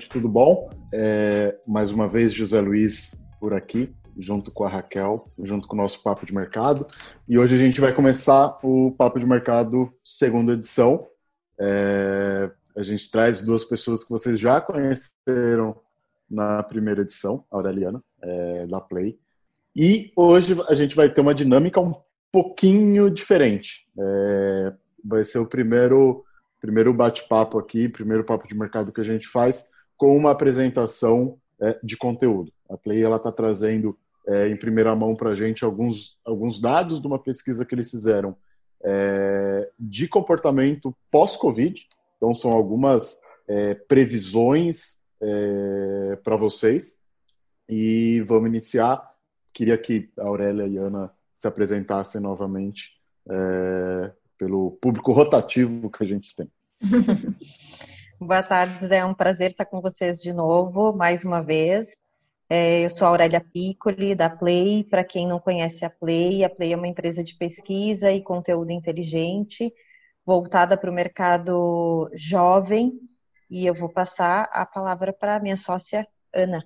[0.00, 0.70] gente, tudo bom?
[0.94, 5.76] É, mais uma vez, José Luiz por aqui, junto com a Raquel, junto com o
[5.76, 6.86] nosso Papo de Mercado.
[7.28, 11.06] E hoje a gente vai começar o Papo de Mercado segunda edição.
[11.60, 15.78] É, a gente traz duas pessoas que vocês já conheceram
[16.30, 19.18] na primeira edição, a Aureliana, é, da Play.
[19.76, 21.94] E hoje a gente vai ter uma dinâmica um
[22.32, 23.86] pouquinho diferente.
[23.98, 24.72] É,
[25.04, 26.24] vai ser o primeiro
[26.58, 29.68] primeiro bate-papo aqui, primeiro papo de mercado que a gente faz
[30.00, 32.50] com uma apresentação é, de conteúdo.
[32.70, 37.06] A Play está trazendo é, em primeira mão para a gente alguns, alguns dados de
[37.06, 38.34] uma pesquisa que eles fizeram
[38.82, 41.86] é, de comportamento pós-Covid.
[42.16, 46.96] Então são algumas é, previsões é, para vocês
[47.68, 49.06] e vamos iniciar.
[49.52, 52.92] Queria que a Aurélia e a Ana se apresentassem novamente
[53.28, 56.50] é, pelo público rotativo que a gente tem.
[58.22, 58.94] Boa tarde.
[58.94, 61.96] É um prazer estar com vocês de novo, mais uma vez.
[62.50, 64.84] É, eu sou a Aurélia Piccoli, da Play.
[64.84, 68.72] Para quem não conhece a Play, a Play é uma empresa de pesquisa e conteúdo
[68.72, 69.72] inteligente,
[70.26, 72.92] voltada para o mercado jovem.
[73.50, 76.62] E eu vou passar a palavra para a minha sócia, Ana.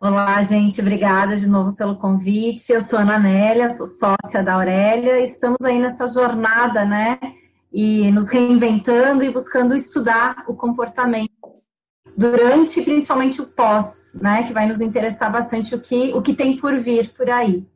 [0.00, 2.72] Olá, gente, obrigada de novo pelo convite.
[2.72, 5.20] Eu sou Ana Nélia, sou sócia da Aurélia.
[5.20, 7.18] Estamos aí nessa jornada, né?
[7.72, 11.30] E nos reinventando e buscando estudar o comportamento
[12.16, 14.42] durante e principalmente o pós, né?
[14.42, 17.66] Que vai nos interessar bastante o que, o que tem por vir por aí.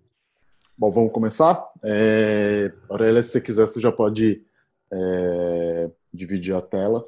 [0.77, 1.65] Bom, vamos começar?
[1.83, 4.43] É, Aurélia, se você quiser, você já pode
[4.93, 7.05] é, dividir a tela.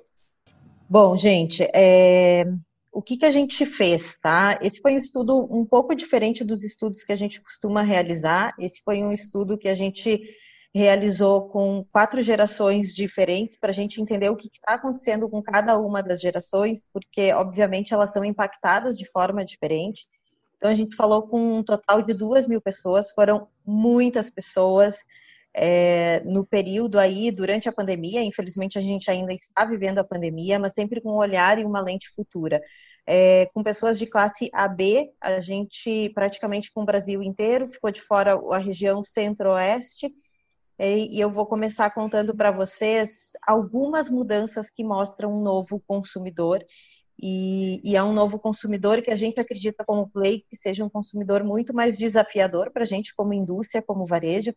[0.88, 2.46] Bom, gente, é,
[2.90, 4.58] o que, que a gente fez, tá?
[4.62, 8.54] Esse foi um estudo um pouco diferente dos estudos que a gente costuma realizar.
[8.58, 10.22] Esse foi um estudo que a gente
[10.78, 15.76] realizou com quatro gerações diferentes para a gente entender o que está acontecendo com cada
[15.76, 20.06] uma das gerações, porque obviamente elas são impactadas de forma diferente.
[20.56, 24.98] Então a gente falou com um total de duas mil pessoas, foram muitas pessoas
[25.52, 28.22] é, no período aí durante a pandemia.
[28.22, 31.80] Infelizmente a gente ainda está vivendo a pandemia, mas sempre com um olhar e uma
[31.80, 32.62] lente futura.
[33.04, 38.02] É, com pessoas de classe AB, a gente praticamente com o Brasil inteiro, ficou de
[38.02, 40.14] fora a região centro-oeste,
[40.78, 46.64] e eu vou começar contando para vocês algumas mudanças que mostram um novo consumidor.
[47.20, 50.88] E, e, é um novo consumidor que a gente acredita como Play que seja um
[50.88, 54.54] consumidor muito mais desafiador para a gente como indústria, como varejo,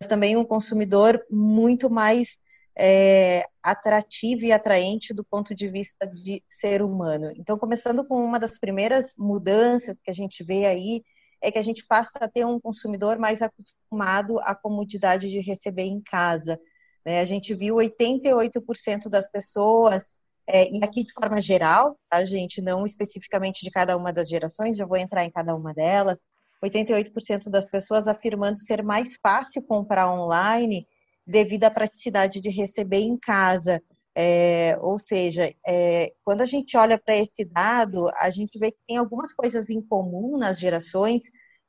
[0.00, 2.40] mas também um consumidor muito mais
[2.76, 7.30] é, atrativo e atraente do ponto de vista de ser humano.
[7.36, 11.04] Então, começando com uma das primeiras mudanças que a gente vê aí,
[11.40, 15.84] é que a gente passa a ter um consumidor mais acostumado à comodidade de receber
[15.84, 16.60] em casa.
[17.04, 17.20] Né?
[17.20, 22.60] A gente viu 88% das pessoas, é, e aqui de forma geral, a tá, gente,
[22.60, 26.18] não especificamente de cada uma das gerações, já vou entrar em cada uma delas,
[26.62, 30.86] 88% das pessoas afirmando ser mais fácil comprar online
[31.26, 33.82] devido à praticidade de receber em casa.
[34.16, 38.78] É, ou seja, é, quando a gente olha para esse dado, a gente vê que
[38.86, 41.24] tem algumas coisas em comum nas gerações,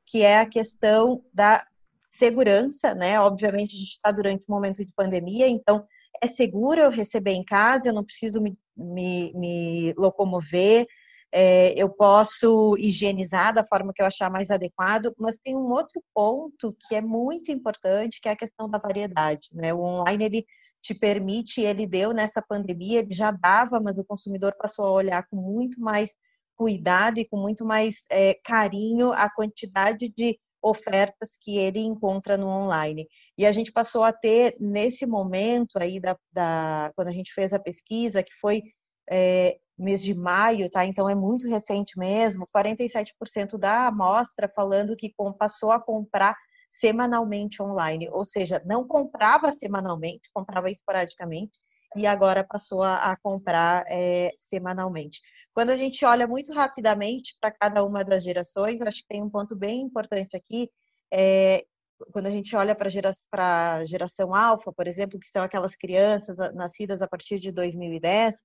[0.06, 1.66] que é a questão da
[2.08, 3.20] segurança, né?
[3.20, 5.86] Obviamente, a gente está durante um momento de pandemia, então
[6.22, 10.86] é seguro eu receber em casa, eu não preciso me, me, me locomover,
[11.32, 16.04] é, eu posso higienizar da forma que eu achar mais adequado, mas tem um outro
[16.14, 19.74] ponto que é muito importante, que é a questão da variedade, né?
[19.74, 20.46] O online, ele
[20.82, 25.28] te permite, ele deu nessa pandemia, ele já dava, mas o consumidor passou a olhar
[25.28, 26.12] com muito mais
[26.56, 32.48] cuidado e com muito mais é, carinho a quantidade de ofertas que ele encontra no
[32.48, 33.08] online.
[33.38, 37.52] E a gente passou a ter, nesse momento aí, da, da quando a gente fez
[37.54, 38.62] a pesquisa, que foi
[39.10, 40.86] é, mês de maio, tá?
[40.86, 46.36] Então é muito recente mesmo, 47% da amostra falando que passou a comprar
[46.72, 51.52] semanalmente online, ou seja, não comprava semanalmente, comprava esporadicamente
[51.98, 55.20] e agora passou a, a comprar é, semanalmente.
[55.54, 59.30] Quando a gente olha muito rapidamente para cada uma das gerações, acho que tem um
[59.30, 60.72] ponto bem importante aqui,
[61.14, 61.66] é,
[62.14, 66.38] quando a gente olha para gera, a geração alfa, por exemplo, que são aquelas crianças
[66.56, 68.36] nascidas a partir de 2010,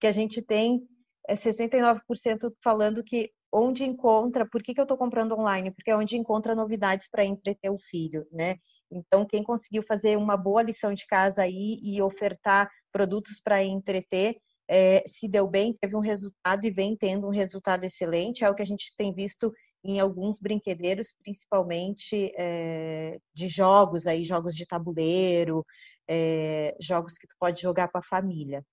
[0.00, 0.86] que a gente tem
[1.28, 5.70] é, 69% falando que onde encontra, por que, que eu estou comprando online?
[5.70, 8.56] Porque é onde encontra novidades para entreter o filho, né?
[8.90, 14.36] Então, quem conseguiu fazer uma boa lição de casa aí e ofertar produtos para entreter,
[14.68, 18.54] é, se deu bem, teve um resultado e vem tendo um resultado excelente, é o
[18.54, 19.52] que a gente tem visto
[19.84, 25.64] em alguns brinquedeiros, principalmente é, de jogos aí, jogos de tabuleiro,
[26.08, 28.64] é, jogos que tu pode jogar com a família.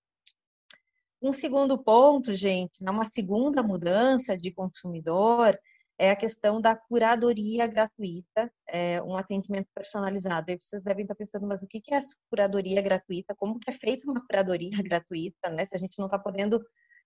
[1.23, 5.57] Um segundo ponto, gente, né, uma segunda mudança de consumidor
[5.97, 10.51] é a questão da curadoria gratuita, é, um atendimento personalizado.
[10.51, 13.35] E vocês devem estar pensando, mas o que é essa curadoria gratuita?
[13.35, 15.65] Como que é feita uma curadoria gratuita, né?
[15.65, 16.61] Se a gente não está podendo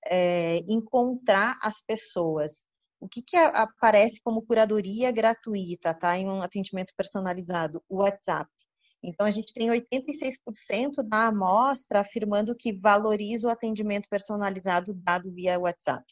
[0.06, 2.66] é, encontrar as pessoas.
[3.00, 6.18] O que, que aparece como curadoria gratuita, tá?
[6.18, 7.84] Em um atendimento personalizado?
[7.88, 8.50] O WhatsApp.
[9.04, 15.60] Então, a gente tem 86% da amostra afirmando que valoriza o atendimento personalizado dado via
[15.60, 16.04] WhatsApp.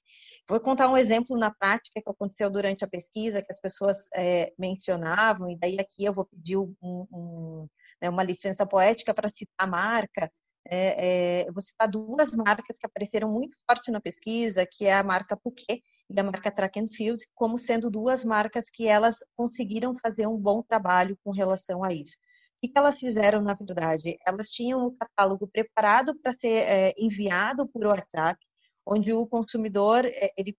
[0.47, 4.53] Vou contar um exemplo na prática que aconteceu durante a pesquisa, que as pessoas é,
[4.57, 7.67] mencionavam, e daí aqui eu vou pedir um, um,
[8.01, 10.31] né, uma licença poética para citar a marca.
[10.67, 14.93] É, é, eu vou citar duas marcas que apareceram muito forte na pesquisa, que é
[14.93, 19.17] a marca Puquet e a marca Track and Field, como sendo duas marcas que elas
[19.35, 22.15] conseguiram fazer um bom trabalho com relação a isso
[22.67, 24.15] que, elas fizeram, na verdade?
[24.27, 28.39] Elas tinham o catálogo preparado para ser é, enviado por WhatsApp,
[28.85, 30.55] onde o consumidor, é, ele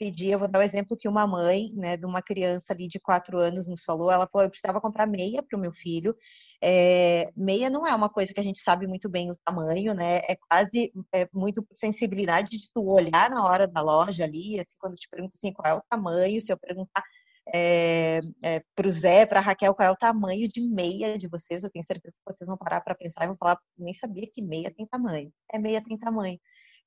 [0.00, 2.98] pedia, vou dar o um exemplo que uma mãe, né, de uma criança ali de
[2.98, 6.16] quatro anos nos falou, ela falou, eu precisava comprar meia para o meu filho,
[6.62, 10.20] é, meia não é uma coisa que a gente sabe muito bem o tamanho, né,
[10.26, 14.96] é quase é, muito sensibilidade de tu olhar na hora da loja ali, assim, quando
[14.96, 17.04] te pergunta assim, qual é o tamanho, se eu perguntar
[17.52, 21.28] é, é, para o Zé, para a Raquel, qual é o tamanho de meia de
[21.28, 21.64] vocês.
[21.64, 24.42] Eu tenho certeza que vocês vão parar para pensar e vão falar, nem sabia que
[24.42, 25.32] meia tem tamanho.
[25.52, 26.38] É, meia tem tamanho.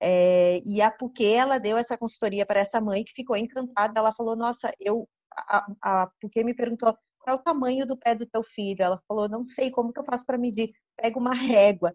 [0.01, 4.00] É, e a Puque, ela deu essa consultoria para essa mãe que ficou encantada.
[4.00, 5.07] Ela falou, nossa, eu...
[5.36, 6.12] A, a
[6.44, 8.83] me perguntou, qual é o tamanho do pé do teu filho?
[8.83, 10.71] Ela falou, não sei, como que eu faço para medir?
[10.95, 11.94] Pega uma régua.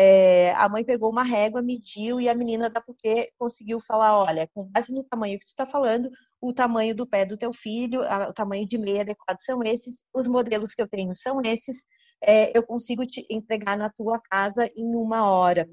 [0.00, 4.48] É, a mãe pegou uma régua, mediu e a menina da Puquê conseguiu falar, olha,
[4.54, 6.08] com base no tamanho que tu está falando,
[6.40, 10.28] o tamanho do pé do teu filho, o tamanho de meia adequado são esses, os
[10.28, 11.84] modelos que eu tenho são esses,
[12.22, 15.68] é, eu consigo te entregar na tua casa em uma hora.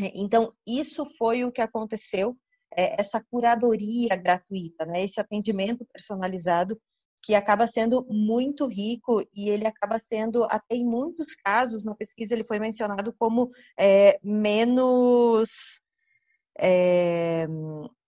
[0.00, 2.36] É, então, isso foi o que aconteceu,
[2.70, 6.80] é, essa curadoria gratuita, né, esse atendimento personalizado
[7.26, 12.32] que acaba sendo muito rico e ele acaba sendo, até em muitos casos, na pesquisa
[12.32, 15.80] ele foi mencionado como é, menos.
[16.58, 17.46] É,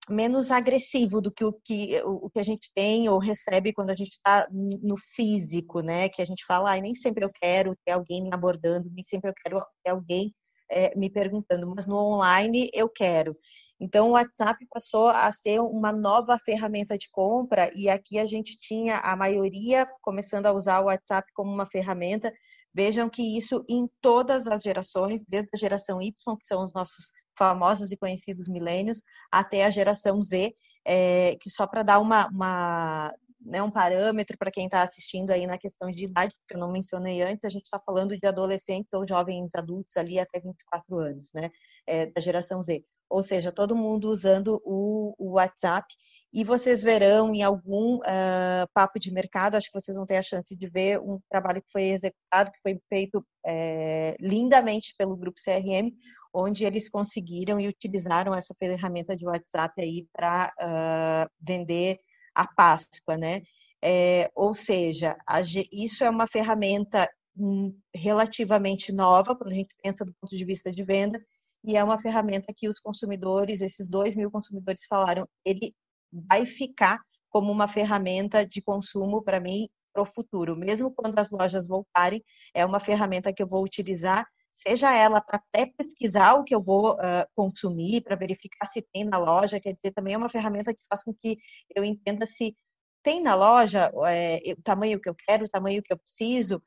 [0.09, 3.95] menos agressivo do que o que, o que a gente tem ou recebe quando a
[3.95, 6.09] gente está no físico, né?
[6.09, 9.29] Que a gente fala, ah, nem sempre eu quero ter alguém me abordando, nem sempre
[9.29, 10.33] eu quero ter alguém
[10.69, 13.35] é, me perguntando, mas no online eu quero.
[13.79, 18.59] Então, o WhatsApp passou a ser uma nova ferramenta de compra e aqui a gente
[18.59, 22.33] tinha a maioria começando a usar o WhatsApp como uma ferramenta.
[22.73, 27.11] Vejam que isso em todas as gerações, desde a geração Y, que são os nossos
[27.37, 29.01] famosos e conhecidos milênios,
[29.31, 30.53] até a geração Z,
[30.85, 33.13] é, que só para dar uma, uma
[33.49, 36.71] né, um parâmetro para quem está assistindo aí na questão de idade, porque eu não
[36.71, 41.31] mencionei antes, a gente está falando de adolescentes ou jovens adultos ali até 24 anos,
[41.33, 41.49] né,
[41.87, 45.87] é, da geração Z ou seja, todo mundo usando o, o WhatsApp.
[46.31, 50.21] E vocês verão em algum uh, papo de mercado, acho que vocês vão ter a
[50.21, 55.39] chance de ver um trabalho que foi executado, que foi feito é, lindamente pelo grupo
[55.43, 55.91] CRM,
[56.31, 61.99] onde eles conseguiram e utilizaram essa ferramenta de WhatsApp aí para uh, vender
[62.39, 63.41] a Páscoa, né?
[63.81, 65.41] É, ou seja, a,
[65.71, 70.71] isso é uma ferramenta hum, relativamente nova quando a gente pensa do ponto de vista
[70.71, 71.19] de venda
[71.63, 75.73] e é uma ferramenta que os consumidores, esses dois mil consumidores falaram, ele
[76.11, 80.55] vai ficar como uma ferramenta de consumo para mim para o futuro.
[80.55, 84.25] Mesmo quando as lojas voltarem, é uma ferramenta que eu vou utilizar,
[84.61, 89.05] seja ela para até pesquisar o que eu vou uh, consumir, para verificar se tem
[89.05, 91.37] na loja, quer dizer, também é uma ferramenta que faz com que
[91.75, 92.55] eu entenda se
[93.03, 96.61] tem na loja é, o tamanho que eu quero, o tamanho que eu preciso,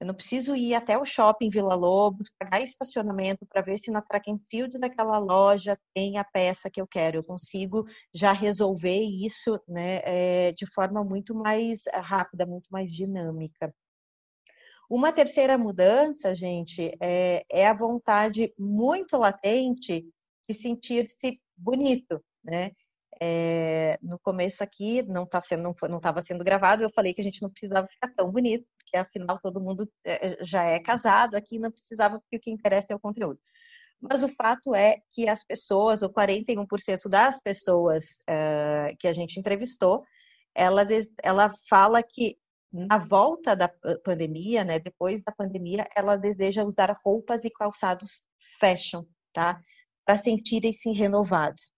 [0.00, 4.00] eu não preciso ir até o shopping Vila Lobos, pagar estacionamento para ver se na
[4.00, 7.18] track and field daquela loja tem a peça que eu quero.
[7.18, 13.74] Eu consigo já resolver isso né, é, de forma muito mais rápida, muito mais dinâmica.
[14.90, 20.04] Uma terceira mudança, gente, é, é a vontade muito latente
[20.48, 22.72] de sentir-se bonito, né?
[23.22, 27.24] É, no começo aqui não tá sendo não estava sendo gravado eu falei que a
[27.24, 31.58] gente não precisava ficar tão bonito porque afinal todo mundo eh, já é casado, aqui
[31.58, 33.38] não precisava, porque o que interessa é o conteúdo.
[34.00, 39.38] Mas o fato é que as pessoas, ou 41% das pessoas uh, que a gente
[39.38, 40.02] entrevistou,
[40.54, 40.86] ela,
[41.22, 42.36] ela fala que
[42.72, 43.68] na volta da
[44.04, 48.22] pandemia, né, depois da pandemia, ela deseja usar roupas e calçados
[48.60, 49.58] fashion, tá?
[50.04, 51.70] Para sentirem-se renovados.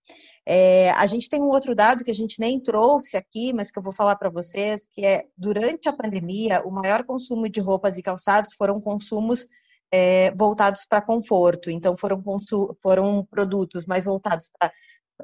[0.46, 3.78] É, a gente tem um outro dado que a gente nem trouxe aqui, mas que
[3.78, 7.96] eu vou falar para vocês, que é durante a pandemia, o maior consumo de roupas
[7.96, 9.46] e calçados foram consumos
[9.92, 11.70] é, voltados para conforto.
[11.70, 12.22] Então, foram,
[12.82, 14.72] foram produtos mais voltados para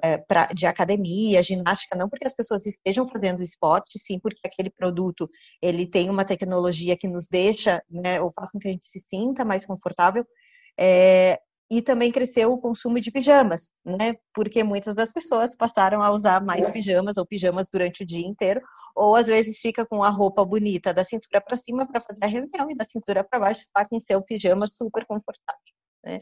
[0.02, 4.70] é, pra, de academia, ginástica, não porque as pessoas estejam fazendo esporte, sim porque aquele
[4.70, 5.28] produto
[5.62, 9.00] ele tem uma tecnologia que nos deixa, né, ou faz com que a gente se
[9.00, 10.24] sinta mais confortável.
[10.78, 11.38] É,
[11.70, 14.16] e também cresceu o consumo de pijamas, né?
[14.32, 18.62] Porque muitas das pessoas passaram a usar mais pijamas ou pijamas durante o dia inteiro,
[18.96, 22.28] ou às vezes fica com a roupa bonita da cintura para cima para fazer a
[22.28, 25.77] reunião e da cintura para baixo está com seu pijama super confortável.
[26.08, 26.20] Né?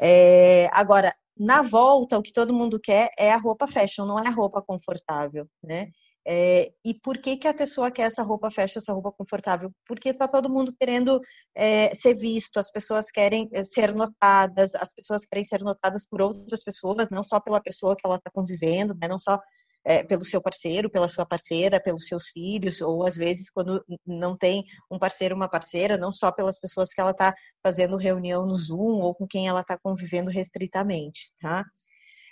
[0.00, 4.26] É, agora, na volta, o que todo mundo quer é a roupa fashion, não é
[4.26, 5.88] a roupa confortável, né?
[6.30, 9.72] É, e por que, que a pessoa quer essa roupa fashion, essa roupa confortável?
[9.86, 11.20] Porque está todo mundo querendo
[11.54, 16.20] é, ser visto, as pessoas querem é, ser notadas, as pessoas querem ser notadas por
[16.20, 19.08] outras pessoas, não só pela pessoa que ela está convivendo, né?
[19.08, 19.40] não só
[19.88, 24.36] é, pelo seu parceiro, pela sua parceira, pelos seus filhos, ou às vezes quando não
[24.36, 28.54] tem um parceiro, uma parceira, não só pelas pessoas que ela está fazendo reunião no
[28.54, 31.64] Zoom ou com quem ela está convivendo restritamente, tá?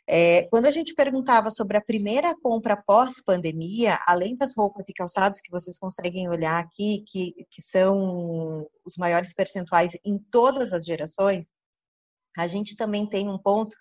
[0.06, 5.40] É, quando a gente perguntava sobre a primeira compra pós-pandemia, além das roupas e calçados
[5.40, 11.50] que vocês conseguem olhar aqui, que, que são os maiores percentuais em todas as gerações,
[12.36, 13.74] a gente também tem um ponto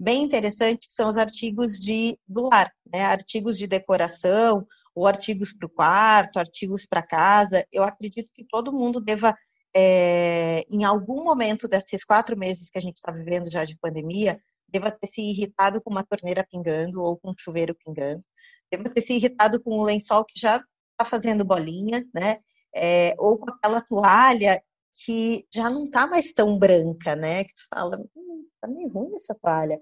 [0.00, 3.04] bem interessante que são os artigos de do lar, né?
[3.04, 7.66] Artigos de decoração, ou artigos para o quarto, artigos para casa.
[7.70, 9.36] Eu acredito que todo mundo deva,
[9.76, 14.40] é, em algum momento desses quatro meses que a gente está vivendo já de pandemia,
[14.66, 18.22] deva ter se irritado com uma torneira pingando ou com um chuveiro pingando,
[18.70, 20.56] deva ter se irritado com o lençol que já
[20.92, 22.38] está fazendo bolinha, né?
[22.74, 24.62] É, ou com aquela toalha
[25.04, 27.44] que já não está mais tão branca, né?
[27.44, 28.29] Que tu fala, hum,
[28.60, 29.80] tá meio ruim essa toalha.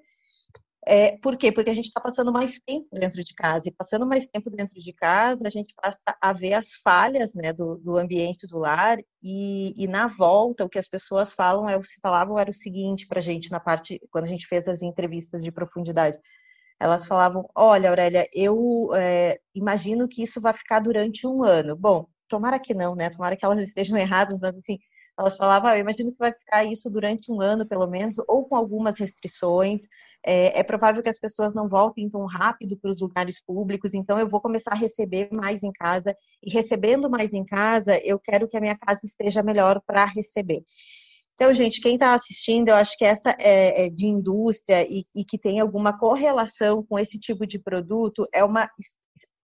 [0.87, 1.53] É, por quê?
[1.53, 3.69] Porque a gente está passando mais tempo dentro de casa.
[3.69, 7.53] E passando mais tempo dentro de casa, a gente passa a ver as falhas né,
[7.53, 8.97] do, do ambiente do lar.
[9.23, 13.07] E, e, na volta, o que as pessoas falam, é, se falavam era o seguinte
[13.07, 16.19] para a gente, na parte, quando a gente fez as entrevistas de profundidade.
[16.81, 21.77] Elas falavam: Olha, Aurélia, eu é, imagino que isso vai ficar durante um ano.
[21.77, 23.11] Bom, tomara que não, né?
[23.11, 24.79] Tomara que elas estejam erradas, mas assim,
[25.19, 28.45] elas falavam, ah, eu imagino que vai ficar isso durante um ano, pelo menos, ou
[28.45, 29.83] com algumas restrições.
[30.25, 34.19] É, é provável que as pessoas não voltem tão rápido para os lugares públicos, então
[34.19, 36.17] eu vou começar a receber mais em casa.
[36.43, 40.63] E recebendo mais em casa, eu quero que a minha casa esteja melhor para receber.
[41.35, 45.25] Então, gente, quem está assistindo, eu acho que essa é, é de indústria e, e,
[45.25, 48.69] que tem alguma correlação com esse tipo de produto é uma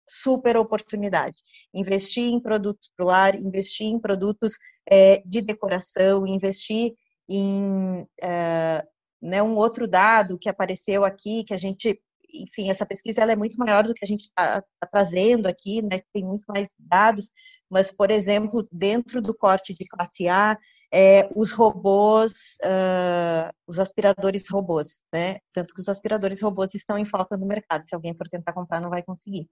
[0.09, 1.37] super oportunidade.
[1.73, 4.53] Investir em produtos para o lar, investir em produtos
[4.89, 6.93] é, de decoração, investir
[7.29, 8.83] em é,
[9.21, 12.01] né, um outro dado que apareceu aqui, que a gente,
[12.33, 15.81] enfim, essa pesquisa ela é muito maior do que a gente está tá trazendo aqui,
[15.81, 17.29] né, tem muito mais dados,
[17.69, 20.57] mas, por exemplo, dentro do corte de classe A,
[20.91, 25.37] é, os robôs, uh, os aspiradores robôs, né?
[25.53, 27.83] Tanto que os aspiradores robôs estão em falta no mercado.
[27.83, 29.47] Se alguém for tentar comprar, não vai conseguir.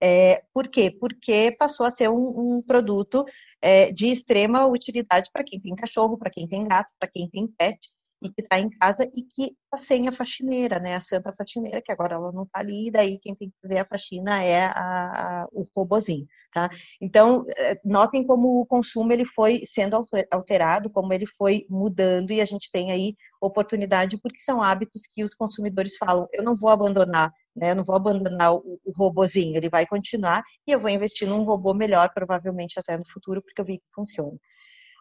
[0.00, 0.90] É, por quê?
[0.90, 3.24] Porque passou a ser um, um produto
[3.60, 7.48] é, de extrema utilidade para quem tem cachorro, para quem tem gato, para quem tem
[7.48, 7.90] pet
[8.22, 10.94] e que está em casa e que está sem a faxineira, né?
[10.94, 13.78] A santa faxineira, que agora ela não está ali, e daí quem tem que fazer
[13.78, 16.70] a faxina é a, a, o robozinho, tá?
[17.00, 22.40] Então, eh, notem como o consumo ele foi sendo alterado, como ele foi mudando, e
[22.40, 26.70] a gente tem aí oportunidade, porque são hábitos que os consumidores falam, eu não vou
[26.70, 27.72] abandonar, né?
[27.72, 31.44] Eu não vou abandonar o, o robozinho, ele vai continuar, e eu vou investir num
[31.44, 34.36] robô melhor, provavelmente até no futuro, porque eu vi que funciona.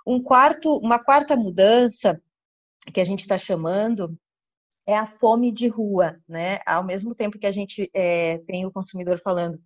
[0.06, 2.22] Um quarto, uma quarta mudança
[2.92, 4.18] que a gente está chamando
[4.88, 6.60] é a fome de rua, né?
[6.66, 9.60] Ao mesmo tempo que a gente é, tem o consumidor falando,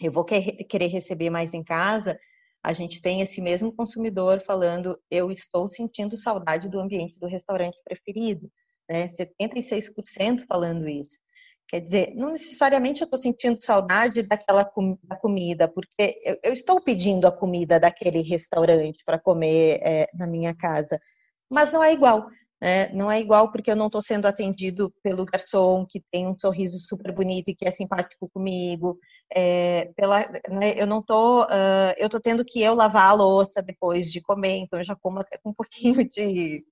[0.00, 2.18] eu vou querer receber mais em casa,
[2.62, 7.78] a gente tem esse mesmo consumidor falando, eu estou sentindo saudade do ambiente do restaurante
[7.84, 8.50] preferido,
[8.88, 9.08] né?
[9.08, 11.18] 76% falando isso.
[11.68, 16.52] Quer dizer, não necessariamente eu estou sentindo saudade daquela com, da comida, porque eu, eu,
[16.52, 21.00] estou pedindo a comida daquele restaurante para comer é, na minha casa,
[21.48, 22.28] mas não é igual.
[22.60, 22.88] Né?
[22.90, 26.78] Não é igual porque eu não estou sendo atendido pelo garçom que tem um sorriso
[26.78, 28.98] super bonito e que é simpático comigo.
[29.32, 30.74] É, pela, né?
[30.76, 34.56] Eu não tô, uh, eu tô tendo que eu lavar a louça depois de comer,
[34.56, 36.64] então eu já como até com um pouquinho de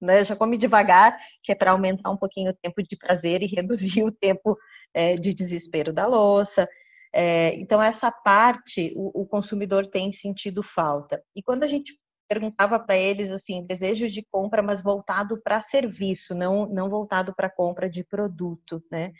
[0.00, 3.46] né, já come devagar, que é para aumentar um pouquinho o tempo de prazer e
[3.46, 4.56] reduzir o tempo
[4.94, 6.68] é, de desespero da louça.
[7.14, 11.22] É, então, essa parte o, o, consumidor tem sentido falta.
[11.34, 11.98] E quando a gente
[12.28, 17.50] perguntava para eles assim, desejo de compra, mas voltado para serviço, não, não voltado para
[17.50, 19.12] compra de produto, né?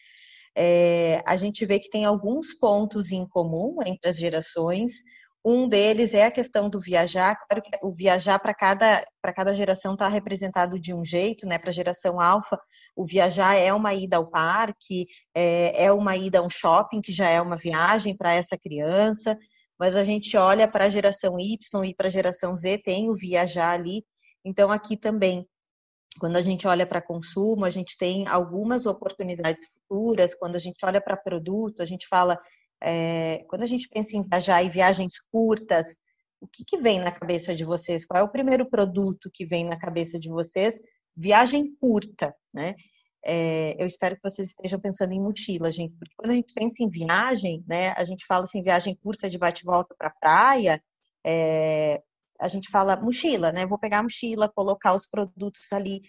[0.58, 4.94] É, a gente vê que tem alguns pontos em comum entre as gerações.
[5.44, 7.36] Um deles é a questão do viajar.
[7.36, 11.58] Claro que o viajar para cada, cada geração está representado de um jeito, né?
[11.58, 12.58] Para a geração alfa,
[12.96, 17.12] o viajar é uma ida ao parque, é, é uma ida a um shopping, que
[17.12, 19.38] já é uma viagem para essa criança.
[19.78, 23.14] Mas a gente olha para a geração Y e para a geração Z, tem o
[23.14, 24.04] viajar ali.
[24.44, 25.46] Então, aqui também
[26.18, 30.34] quando a gente olha para consumo, a gente tem algumas oportunidades futuras.
[30.34, 32.40] Quando a gente olha para produto, a gente fala,
[32.82, 35.96] é, quando a gente pensa em viajar e viagens curtas,
[36.40, 38.06] o que, que vem na cabeça de vocês?
[38.06, 40.78] Qual é o primeiro produto que vem na cabeça de vocês?
[41.16, 42.74] Viagem curta, né?
[43.28, 46.76] É, eu espero que vocês estejam pensando em mochila, gente, porque quando a gente pensa
[46.80, 50.80] em viagem, né, a gente fala assim, viagem curta de bate-volta para praia,
[51.26, 52.00] é,
[52.38, 53.66] a gente fala mochila, né?
[53.66, 56.02] Vou pegar a mochila, colocar os produtos ali.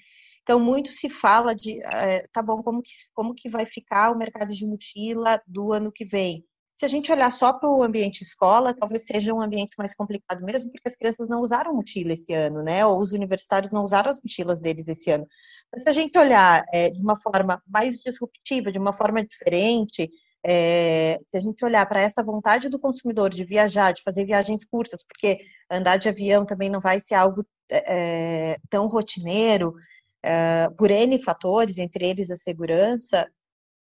[0.44, 4.18] Então, muito se fala de, é, tá bom, como que, como que vai ficar o
[4.18, 6.46] mercado de mochila do ano que vem?
[6.78, 10.46] Se a gente olhar só para o ambiente escola, talvez seja um ambiente mais complicado
[10.46, 12.86] mesmo, porque as crianças não usaram mochila esse ano, né?
[12.86, 15.28] Ou os universitários não usaram as mochilas deles esse ano.
[15.72, 20.08] Mas se a gente olhar é, de uma forma mais disruptiva, de uma forma diferente,
[20.46, 24.64] é, se a gente olhar para essa vontade do consumidor de viajar, de fazer viagens
[24.64, 25.40] curtas, porque
[25.72, 29.74] andar de avião também não vai ser algo é, tão rotineiro,
[30.22, 33.28] é, por N fatores, entre eles a segurança,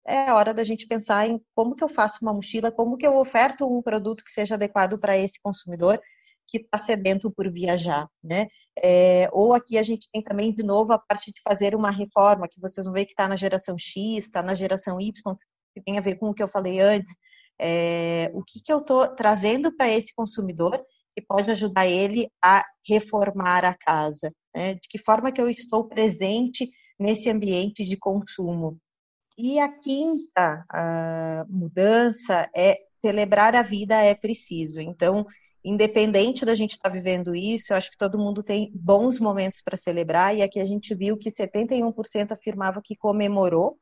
[0.06, 3.16] é hora da gente pensar em como que eu faço uma mochila, como que eu
[3.16, 6.00] oferto um produto que seja adequado para esse consumidor
[6.48, 8.48] que está sedento por viajar, né?
[8.76, 12.48] É, ou aqui a gente tem também, de novo, a parte de fazer uma reforma,
[12.48, 15.12] que vocês vão ver que está na geração X, está na geração Y,
[15.74, 17.14] que tem a ver com o que eu falei antes,
[17.58, 20.72] é, o que, que eu estou trazendo para esse consumidor
[21.14, 24.74] que pode ajudar ele a reformar a casa, né?
[24.74, 26.68] de que forma que eu estou presente
[26.98, 28.78] nesse ambiente de consumo.
[29.36, 34.80] E a quinta a mudança é celebrar a vida é preciso.
[34.80, 35.26] Então,
[35.64, 39.62] independente da gente estar tá vivendo isso, eu acho que todo mundo tem bons momentos
[39.62, 43.78] para celebrar, e aqui a gente viu que 71% afirmava que comemorou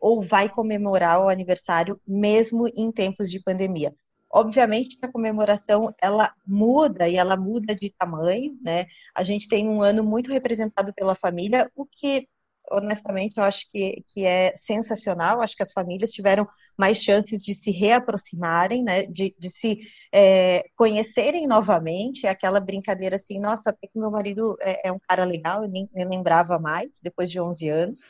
[0.00, 3.94] ou vai comemorar o aniversário mesmo em tempos de pandemia.
[4.30, 8.86] Obviamente que a comemoração ela muda e ela muda de tamanho, né?
[9.14, 12.28] A gente tem um ano muito representado pela família, o que
[12.70, 15.40] honestamente eu acho que, que é sensacional.
[15.40, 16.46] Acho que as famílias tiveram
[16.78, 19.06] mais chances de se reaproximarem, né?
[19.06, 19.80] De, de se
[20.12, 22.26] é, conhecerem novamente.
[22.26, 25.88] Aquela brincadeira assim, nossa, até que meu marido é, é um cara legal, eu nem,
[25.94, 28.00] nem lembrava mais depois de 11 anos.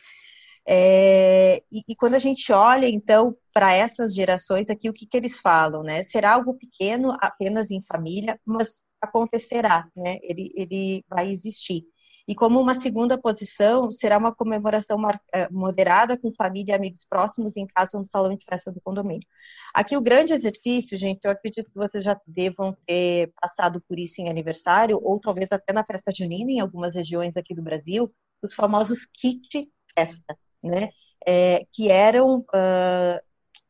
[0.67, 5.17] É, e, e, quando a gente olha, então, para essas gerações aqui, o que, que
[5.17, 6.03] eles falam, né?
[6.05, 10.19] Será algo pequeno, apenas em família, mas acontecerá, né?
[10.23, 11.85] Ele, ele vai existir.
[12.27, 14.99] E como uma segunda posição, será uma comemoração
[15.35, 19.27] é, moderada com família e amigos próximos em casa no salão de festa do condomínio.
[19.75, 24.23] Aqui o grande exercício, gente, eu acredito que vocês já devam ter passado por isso
[24.23, 28.11] em aniversário, ou talvez até na festa junina em algumas regiões aqui do Brasil,
[28.43, 30.89] os famosos kit festa né?
[31.27, 33.21] É, que eram uh,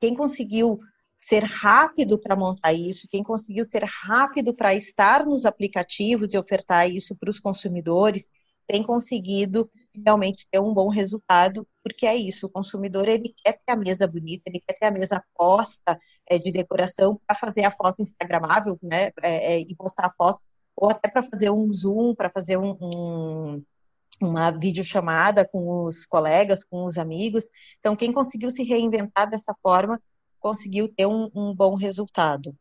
[0.00, 0.78] quem conseguiu
[1.16, 6.90] ser rápido para montar isso, quem conseguiu ser rápido para estar nos aplicativos e ofertar
[6.90, 8.30] isso para os consumidores,
[8.66, 9.70] tem conseguido
[10.04, 14.06] realmente ter um bom resultado, porque é isso, o consumidor ele quer ter a mesa
[14.06, 15.98] bonita, ele quer ter a mesa posta
[16.28, 20.40] é, de decoração para fazer a foto instagramável, né, é, é, e postar a foto,
[20.76, 23.62] ou até para fazer um zoom, para fazer um, um
[24.20, 27.44] uma videochamada com os colegas, com os amigos.
[27.80, 30.00] Então, quem conseguiu se reinventar dessa forma
[30.38, 32.54] conseguiu ter um, um bom resultado.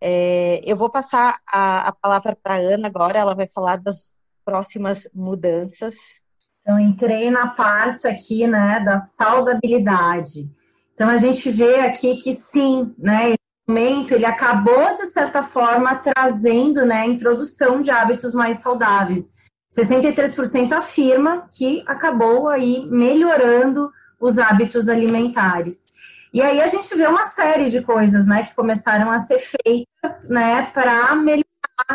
[0.00, 4.17] É, eu vou passar a, a palavra para a Ana agora, ela vai falar das
[4.48, 6.22] próximas mudanças.
[6.62, 10.48] Então, entrei na parte aqui, né, da saudabilidade.
[10.94, 13.34] Então, a gente vê aqui que sim, né,
[13.68, 19.36] momento, ele acabou, de certa forma, trazendo, né, a introdução de hábitos mais saudáveis.
[19.70, 25.88] 63% afirma que acabou aí melhorando os hábitos alimentares.
[26.32, 30.30] E aí a gente vê uma série de coisas, né, que começaram a ser feitas,
[30.30, 31.47] né, para melhorar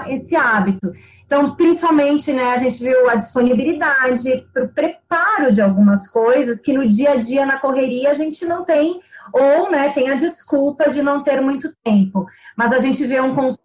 [0.07, 0.91] esse hábito.
[1.25, 6.73] Então, principalmente, né, a gente viu a disponibilidade para o preparo de algumas coisas que
[6.73, 8.99] no dia a dia, na correria, a gente não tem,
[9.31, 12.25] ou, né, tem a desculpa de não ter muito tempo.
[12.55, 13.63] Mas a gente vê um consumo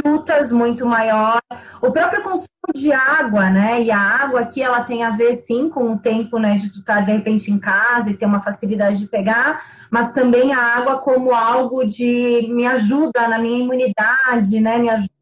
[0.00, 1.40] frutas muito maior,
[1.82, 3.82] o próprio consumo de água, né?
[3.82, 6.78] E a água aqui ela tem a ver sim com o tempo, né, de tu
[6.80, 10.58] estar tá, de repente em casa e ter uma facilidade de pegar, mas também a
[10.58, 14.78] água como algo de me ajuda na minha imunidade, né?
[14.78, 15.19] Me ajuda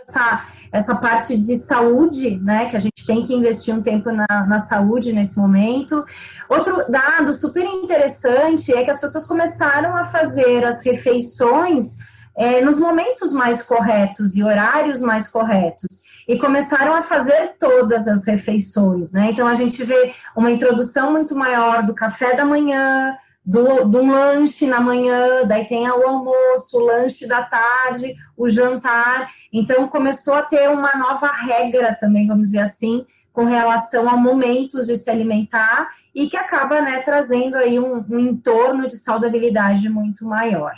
[0.00, 2.68] essa, essa parte de saúde, né?
[2.70, 6.04] Que a gente tem que investir um tempo na, na saúde nesse momento.
[6.48, 11.98] Outro dado super interessante é que as pessoas começaram a fazer as refeições
[12.36, 16.08] é, nos momentos mais corretos e horários mais corretos.
[16.28, 19.30] E começaram a fazer todas as refeições, né?
[19.32, 24.66] Então a gente vê uma introdução muito maior do café da manhã, do, do lanche
[24.66, 29.30] na manhã, daí tem o almoço, o lanche da tarde, o jantar.
[29.52, 34.86] Então começou a ter uma nova regra também, vamos dizer assim, com relação a momentos
[34.86, 40.24] de se alimentar e que acaba né, trazendo aí um, um entorno de saudabilidade muito
[40.24, 40.74] maior.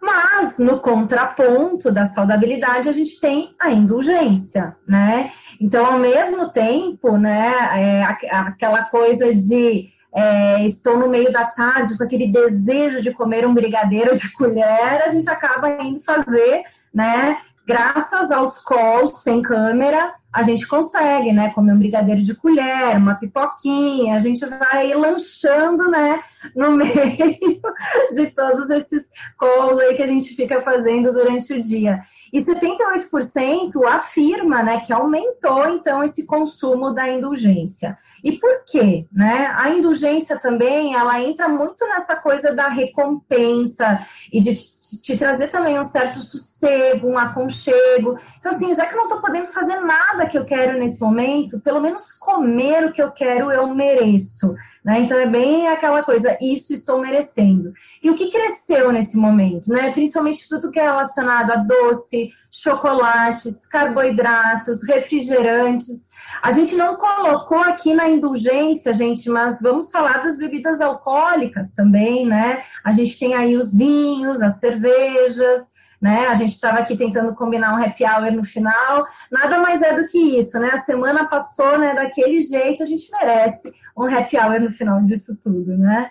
[0.00, 5.32] Mas no contraponto da saudabilidade a gente tem a indulgência, né?
[5.58, 11.98] Então, ao mesmo tempo, né, é, aquela coisa de é, estou no meio da tarde
[11.98, 17.38] com aquele desejo de comer um brigadeiro de colher, a gente acaba indo fazer, né?
[17.66, 23.14] Graças aos calls sem câmera, a gente consegue, né, comer um brigadeiro de colher, uma
[23.14, 26.20] pipoquinha, a gente vai lanchando, né,
[26.56, 27.60] no meio
[28.10, 32.00] de todos esses calls aí que a gente fica fazendo durante o dia.
[32.32, 37.96] E 78% afirma, né, que aumentou então esse consumo da indulgência.
[38.24, 39.54] E por quê, né?
[39.54, 44.00] A indulgência também, ela entra muito nessa coisa da recompensa
[44.32, 48.18] e de te, trazer também um certo sossego, um aconchego.
[48.38, 49.78] Então assim, já que eu não estou podendo fazer
[50.28, 54.54] que eu quero nesse momento, pelo menos comer o que eu quero eu mereço.
[54.84, 55.00] Né?
[55.00, 57.72] Então é bem aquela coisa, isso estou merecendo.
[58.02, 59.92] E o que cresceu nesse momento, né?
[59.92, 66.10] Principalmente tudo que é relacionado a doce, chocolates, carboidratos, refrigerantes.
[66.42, 72.26] A gente não colocou aqui na indulgência, gente, mas vamos falar das bebidas alcoólicas também,
[72.26, 72.62] né?
[72.84, 76.26] A gente tem aí os vinhos, as cervejas, né?
[76.28, 80.06] A gente estava aqui tentando combinar um happy hour no final, nada mais é do
[80.06, 80.70] que isso, né?
[80.72, 85.38] A semana passou, né, daquele jeito, a gente merece um happy hour no final disso
[85.42, 86.10] tudo, né?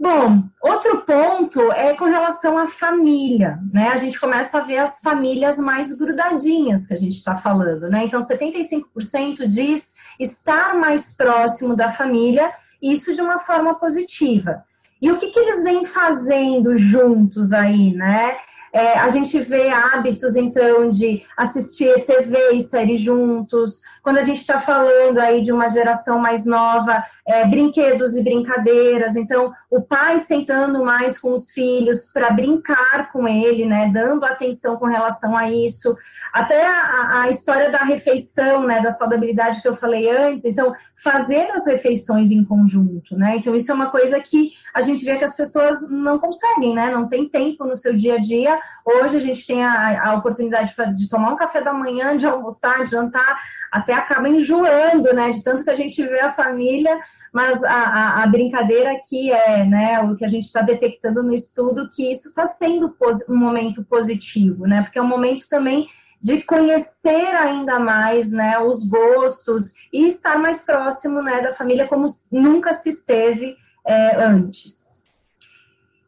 [0.00, 3.88] Bom, outro ponto é com relação à família, né?
[3.88, 8.04] A gente começa a ver as famílias mais grudadinhas que a gente está falando, né?
[8.04, 14.62] Então, 75% diz estar mais próximo da família, isso de uma forma positiva.
[15.02, 18.36] E o que, que eles vêm fazendo juntos aí, né?
[18.72, 23.80] É, a gente vê hábitos, então, de assistir TV e série juntos.
[24.02, 29.16] Quando a gente está falando aí de uma geração mais nova, é, brinquedos e brincadeiras.
[29.16, 33.90] Então, o pai sentando mais com os filhos para brincar com ele, né?
[33.92, 35.96] Dando atenção com relação a isso.
[36.32, 38.80] Até a, a história da refeição, né?
[38.80, 40.44] Da saudabilidade que eu falei antes.
[40.44, 43.36] Então, fazer as refeições em conjunto, né?
[43.36, 46.90] Então, isso é uma coisa que a gente vê que as pessoas não conseguem, né?
[46.90, 50.74] Não tem tempo no seu dia a dia Hoje a gente tem a, a oportunidade
[50.94, 53.38] de, tomar um café da manhã, de almoçar, de jantar,
[53.70, 55.30] até acaba enjoando, né?
[55.30, 56.98] De tanto que a gente vê a família,
[57.32, 60.00] mas a, a, a brincadeira aqui é, né?
[60.00, 62.94] O que a gente está detectando no estudo, que isso está sendo
[63.28, 64.82] um momento positivo, né?
[64.82, 65.88] Porque é um momento também
[66.20, 72.06] de conhecer ainda mais né, os gostos e estar mais próximo né, da família como
[72.32, 75.06] nunca se esteve é, antes.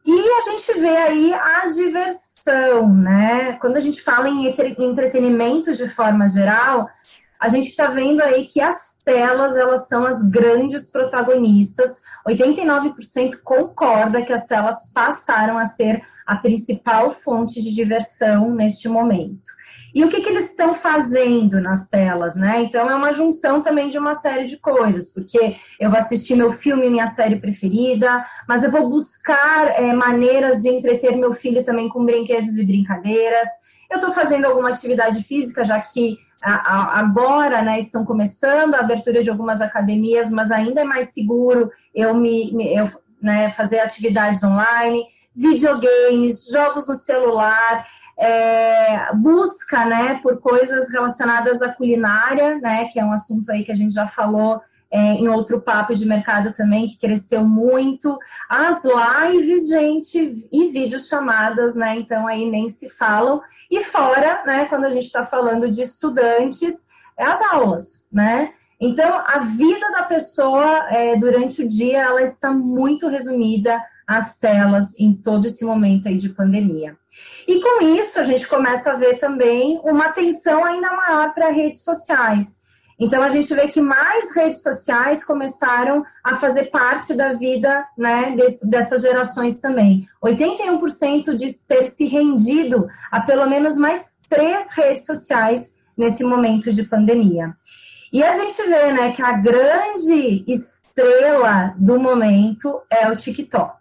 [0.05, 1.69] E a gente vê aí a
[2.87, 3.57] né?
[3.59, 6.89] Quando a gente fala em entretenimento de forma geral,
[7.41, 12.03] a gente está vendo aí que as telas elas são as grandes protagonistas.
[12.27, 19.51] 89% concorda que as telas passaram a ser a principal fonte de diversão neste momento.
[19.93, 22.61] E o que, que eles estão fazendo nas telas, né?
[22.61, 26.51] Então é uma junção também de uma série de coisas, porque eu vou assistir meu
[26.51, 31.89] filme, minha série preferida, mas eu vou buscar é, maneiras de entreter meu filho também
[31.89, 33.49] com brinquedos e brincadeiras.
[33.91, 39.29] Eu estou fazendo alguma atividade física, já que agora né, estão começando a abertura de
[39.29, 42.89] algumas academias, mas ainda é mais seguro eu me eu,
[43.21, 45.03] né, fazer atividades online,
[45.35, 47.85] videogames, jogos no celular
[48.17, 53.71] é, busca né, por coisas relacionadas à culinária, né, que é um assunto aí que
[53.71, 58.17] a gente já falou é, em outro papo de mercado também, que cresceu muito.
[58.49, 61.97] As lives, gente, e vídeos chamadas, né?
[61.97, 63.41] Então aí nem se falam.
[63.69, 68.53] E fora, né, quando a gente está falando de estudantes, é as aulas, né?
[68.79, 74.99] Então, a vida da pessoa é, durante o dia, ela está muito resumida às telas
[74.99, 76.97] em todo esse momento aí de pandemia.
[77.47, 81.83] E com isso, a gente começa a ver também uma atenção ainda maior para redes
[81.83, 82.60] sociais.
[83.03, 88.35] Então, a gente vê que mais redes sociais começaram a fazer parte da vida né,
[88.35, 90.07] desse, dessas gerações também.
[90.23, 96.83] 81% diz ter se rendido a pelo menos mais três redes sociais nesse momento de
[96.83, 97.55] pandemia.
[98.13, 103.79] E a gente vê né, que a grande estrela do momento é o TikTok.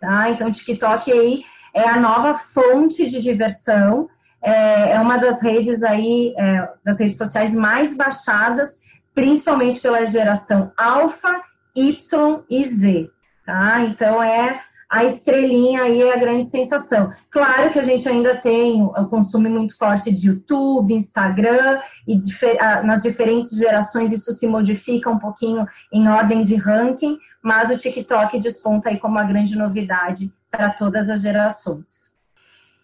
[0.00, 0.30] Tá?
[0.30, 1.42] Então, o TikTok aí
[1.74, 4.08] é a nova fonte de diversão,
[4.42, 8.82] é, é uma das redes aí, é, das redes sociais mais baixadas,
[9.14, 11.42] principalmente pela geração alfa,
[11.74, 13.10] Y e Z,
[13.44, 13.82] tá?
[13.82, 17.10] Então é a estrelinha aí é a grande sensação.
[17.30, 22.20] Claro que a gente ainda tem o consumo muito forte de YouTube, Instagram, e
[22.84, 28.40] nas diferentes gerações isso se modifica um pouquinho em ordem de ranking, mas o TikTok
[28.40, 32.09] desponta aí como a grande novidade para todas as gerações.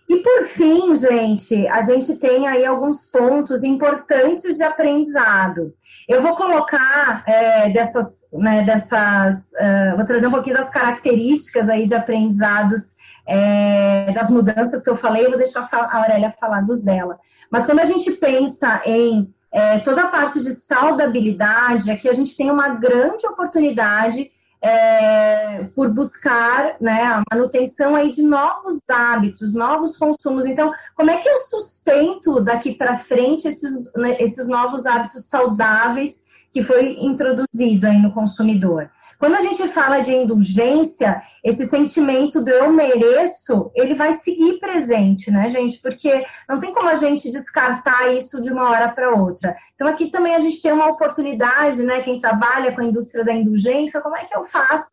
[0.08, 5.74] E por fim, gente, a gente tem aí alguns pontos importantes de aprendizado.
[6.08, 11.86] Eu vou colocar é, dessas, né, dessas, uh, vou trazer um pouquinho das características aí
[11.86, 16.84] de aprendizados é, das mudanças que eu falei, eu vou deixar a Aurélia falar dos
[16.84, 17.18] dela.
[17.50, 22.36] Mas quando a gente pensa em é, toda a parte de saudabilidade, aqui a gente
[22.36, 24.30] tem uma grande oportunidade
[24.62, 30.46] é, por buscar né, a manutenção aí de novos hábitos, novos consumos.
[30.46, 36.25] Então, como é que eu sustento daqui para frente esses, né, esses novos hábitos saudáveis
[36.56, 38.90] que foi introduzido aí no consumidor?
[39.18, 45.30] Quando a gente fala de indulgência, esse sentimento do eu mereço, ele vai seguir presente,
[45.30, 45.78] né, gente?
[45.82, 49.54] Porque não tem como a gente descartar isso de uma hora para outra.
[49.74, 52.00] Então, aqui também a gente tem uma oportunidade, né?
[52.00, 54.88] Quem trabalha com a indústria da indulgência, como é que eu faço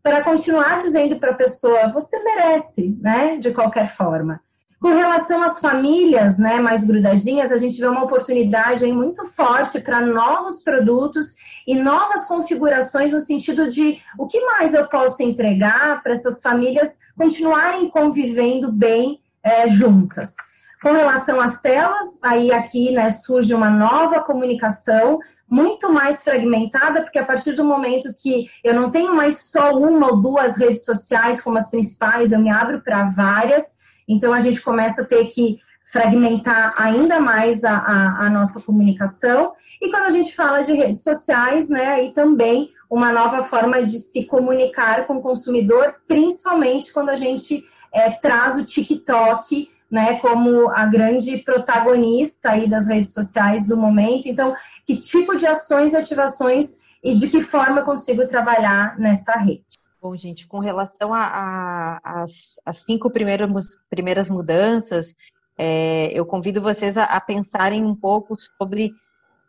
[0.00, 3.38] para continuar dizendo para a pessoa, você merece, né?
[3.38, 4.40] De qualquer forma.
[4.80, 9.80] Com relação às famílias né, mais grudadinhas, a gente vê uma oportunidade aí muito forte
[9.80, 11.36] para novos produtos
[11.66, 17.00] e novas configurações no sentido de o que mais eu posso entregar para essas famílias
[17.16, 20.36] continuarem convivendo bem é, juntas.
[20.80, 25.18] Com relação às telas, aí aqui né, surge uma nova comunicação
[25.50, 30.08] muito mais fragmentada, porque a partir do momento que eu não tenho mais só uma
[30.08, 33.77] ou duas redes sociais como as principais, eu me abro para várias,
[34.08, 39.52] então, a gente começa a ter que fragmentar ainda mais a, a, a, nossa comunicação.
[39.80, 43.98] E quando a gente fala de redes sociais, né, aí também uma nova forma de
[43.98, 50.68] se comunicar com o consumidor, principalmente quando a gente é, traz o TikTok né, como
[50.70, 54.28] a grande protagonista aí das redes sociais do momento.
[54.28, 54.54] Então,
[54.86, 59.78] que tipo de ações e ativações e de que forma consigo trabalhar nessa rede?
[60.00, 65.14] Bom, gente, com relação às cinco primeiras, primeiras mudanças,
[65.58, 68.92] é, eu convido vocês a, a, pensarem um pouco sobre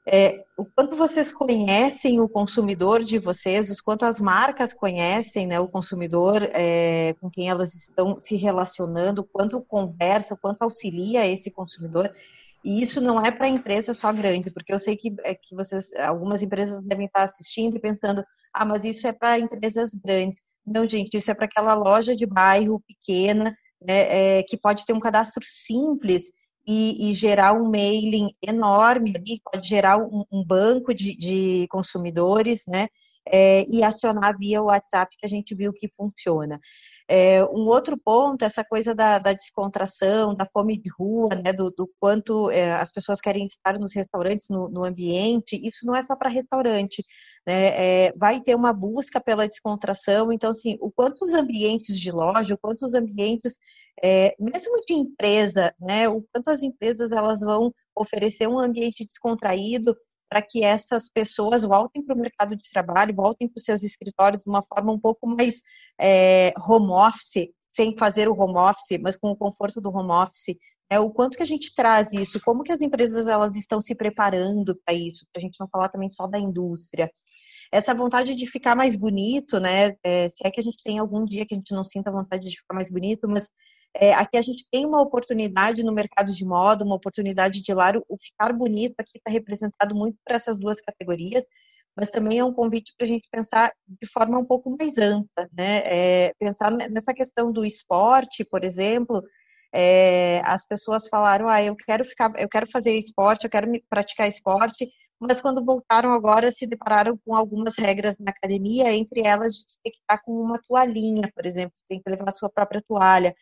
[0.08, 5.60] é, o quanto vocês conhecem o consumidor de vocês, o quanto as marcas conhecem né,
[5.60, 12.12] o consumidor é, com quem elas estão se relacionando, quanto conversa, quanto auxilia esse consumidor.
[12.64, 15.94] E isso não é para empresa só grande, porque eu sei que, é, que vocês,
[15.96, 20.42] algumas empresas devem estar assistindo e pensando, ah, mas isso é para empresas grandes.
[20.66, 24.94] Não, gente, isso é para aquela loja de bairro pequena, né, é, que pode ter
[24.94, 26.32] um cadastro simples
[26.68, 32.64] e, e, gerar um mailing enorme ali, pode gerar um, um banco de, de, consumidores,
[32.68, 32.88] né,
[33.28, 36.60] é, e acionar via WhatsApp, que a gente viu que funciona.
[37.12, 41.72] É, um outro ponto, essa coisa da, da, descontração, da fome de rua, né, do,
[41.72, 46.04] do quanto é, as pessoas querem estar nos restaurantes, no, no ambiente, isso não é
[46.04, 47.04] só para restaurante,
[47.48, 52.12] né, é, vai ter uma busca pela descontração, então, assim, o quanto os ambientes de
[52.12, 53.58] loja, o quanto os ambientes,
[54.04, 59.98] é, mesmo de empresa, né, o quanto as empresas elas vão oferecer um ambiente descontraído,
[60.30, 64.44] para que essas pessoas voltem para o mercado de trabalho, voltem para os seus escritórios
[64.44, 65.62] de uma forma um pouco mais
[66.00, 70.56] é, home office, sem fazer o home office, mas com o conforto do home office.
[70.92, 73.94] É, o quanto que a gente traz isso, como que as empresas elas estão se
[73.94, 77.12] preparando para isso, para a gente não falar também só da indústria.
[77.72, 79.94] Essa vontade de ficar mais bonito, né?
[80.04, 82.50] É, se é que a gente tem algum dia que a gente não sinta vontade
[82.50, 83.50] de ficar mais bonito, mas
[83.96, 87.92] é, aqui a gente tem uma oportunidade no mercado de moda, uma oportunidade de lá
[88.08, 91.46] o ficar bonito aqui está representado muito para essas duas categorias,
[91.98, 95.50] mas também é um convite para a gente pensar de forma um pouco mais ampla,
[95.52, 95.82] né?
[95.86, 99.22] É, pensar nessa questão do esporte, por exemplo,
[99.74, 104.28] é, as pessoas falaram, ah, eu quero ficar, eu quero fazer esporte, eu quero praticar
[104.28, 104.88] esporte,
[105.20, 109.92] mas quando voltaram agora se depararam com algumas regras na academia, entre elas de ter
[109.92, 113.36] que estar com uma toalhinha, por exemplo, tem que levar a sua própria toalha.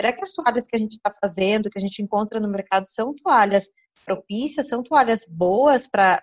[0.00, 2.86] Será que as toalhas que a gente está fazendo, que a gente encontra no mercado,
[2.88, 3.68] são toalhas
[4.06, 6.22] propícias, são toalhas boas para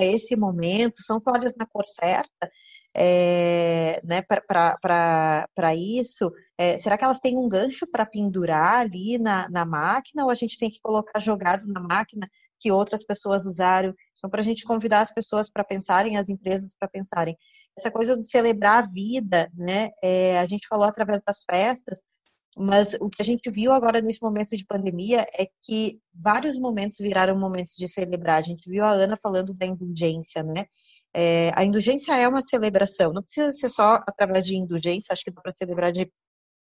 [0.00, 2.50] esse momento, são toalhas na cor certa?
[2.96, 6.32] É, né, para isso?
[6.56, 10.34] É, será que elas têm um gancho para pendurar ali na, na máquina ou a
[10.34, 12.26] gente tem que colocar jogado na máquina
[12.58, 13.94] que outras pessoas usaram?
[14.16, 17.36] Então, para a gente convidar as pessoas para pensarem, as empresas para pensarem.
[17.78, 19.90] Essa coisa de celebrar a vida, né?
[20.02, 22.02] É, a gente falou através das festas,
[22.56, 26.96] Mas o que a gente viu agora nesse momento de pandemia é que vários momentos
[26.98, 28.38] viraram momentos de celebrar.
[28.38, 30.64] A gente viu a Ana falando da indulgência, né?
[31.14, 35.30] É, a indulgência é uma celebração, não precisa ser só através de indulgência, acho que
[35.30, 36.10] dá para celebrar de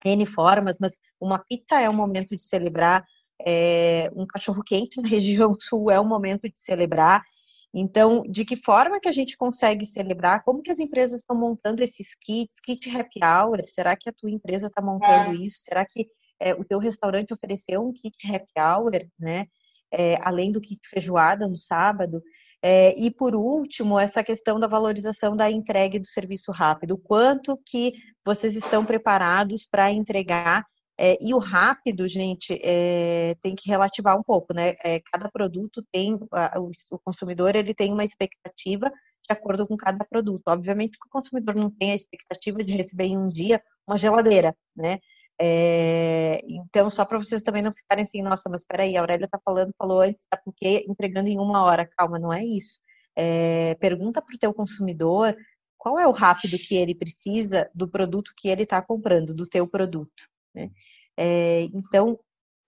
[0.05, 3.05] N formas, mas uma pizza é um momento de celebrar,
[3.47, 7.23] é, um cachorro quente na região sul é um momento de celebrar.
[7.72, 10.42] Então, de que forma que a gente consegue celebrar?
[10.42, 13.62] Como que as empresas estão montando esses kits, kit happy hour?
[13.66, 15.35] Será que a tua empresa está montando é.
[15.37, 15.61] isso?
[15.61, 16.09] Será que
[16.40, 19.46] é, o teu restaurante ofereceu um kit happy hour, né?
[19.92, 22.22] É, além do kit feijoada no sábado?
[22.62, 26.98] É, e por último, essa questão da valorização da entrega do serviço rápido.
[26.98, 30.64] Quanto que vocês estão preparados para entregar?
[31.02, 34.74] É, e o rápido, gente, é, tem que relativar um pouco, né?
[34.84, 39.78] É, cada produto tem, a, o, o, consumidor ele tem uma expectativa de acordo com
[39.78, 40.42] cada produto.
[40.48, 44.54] Obviamente que o consumidor não tem a expectativa de receber em um dia uma geladeira,
[44.76, 44.98] né?
[45.40, 49.24] É, então, só para vocês também não ficarem assim, nossa, mas espera aí, a Aurélia
[49.24, 51.88] está falando, falou antes, tá porque entregando em uma hora.
[51.96, 52.78] Calma, não é isso.
[53.16, 55.34] É, pergunta para o teu consumidor
[55.78, 59.66] qual é o rápido que ele precisa do produto que ele está comprando, do teu
[59.66, 60.28] produto.
[60.54, 60.70] Né?
[61.16, 62.18] É, então,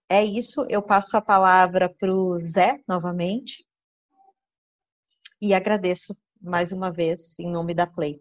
[0.08, 0.66] é isso.
[0.68, 3.64] Eu passo a palavra para o Zé, novamente,
[5.40, 8.20] e agradeço mais uma vez em nome da Play.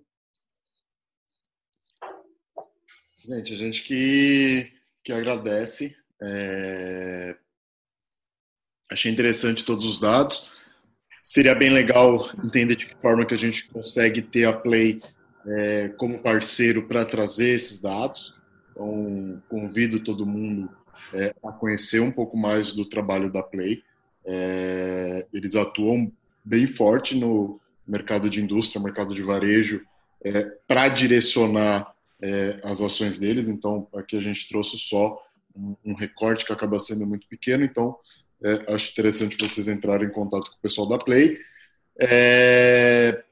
[3.17, 5.95] Gente, a gente que, que agradece.
[6.21, 7.35] É...
[8.89, 10.49] Achei interessante todos os dados.
[11.23, 14.99] Seria bem legal entender de que forma que a gente consegue ter a Play
[15.45, 18.33] é, como parceiro para trazer esses dados.
[18.81, 20.67] Então, convido todo mundo
[21.13, 23.83] é, a conhecer um pouco mais do trabalho da Play.
[24.25, 26.11] É, eles atuam
[26.43, 29.85] bem forte no mercado de indústria, mercado de varejo,
[30.23, 33.47] é, para direcionar é, as ações deles.
[33.47, 35.23] Então, aqui a gente trouxe só
[35.55, 37.63] um, um recorte que acaba sendo muito pequeno.
[37.63, 37.95] Então,
[38.43, 41.37] é, acho interessante vocês entrarem em contato com o pessoal da Play.
[41.99, 43.23] É,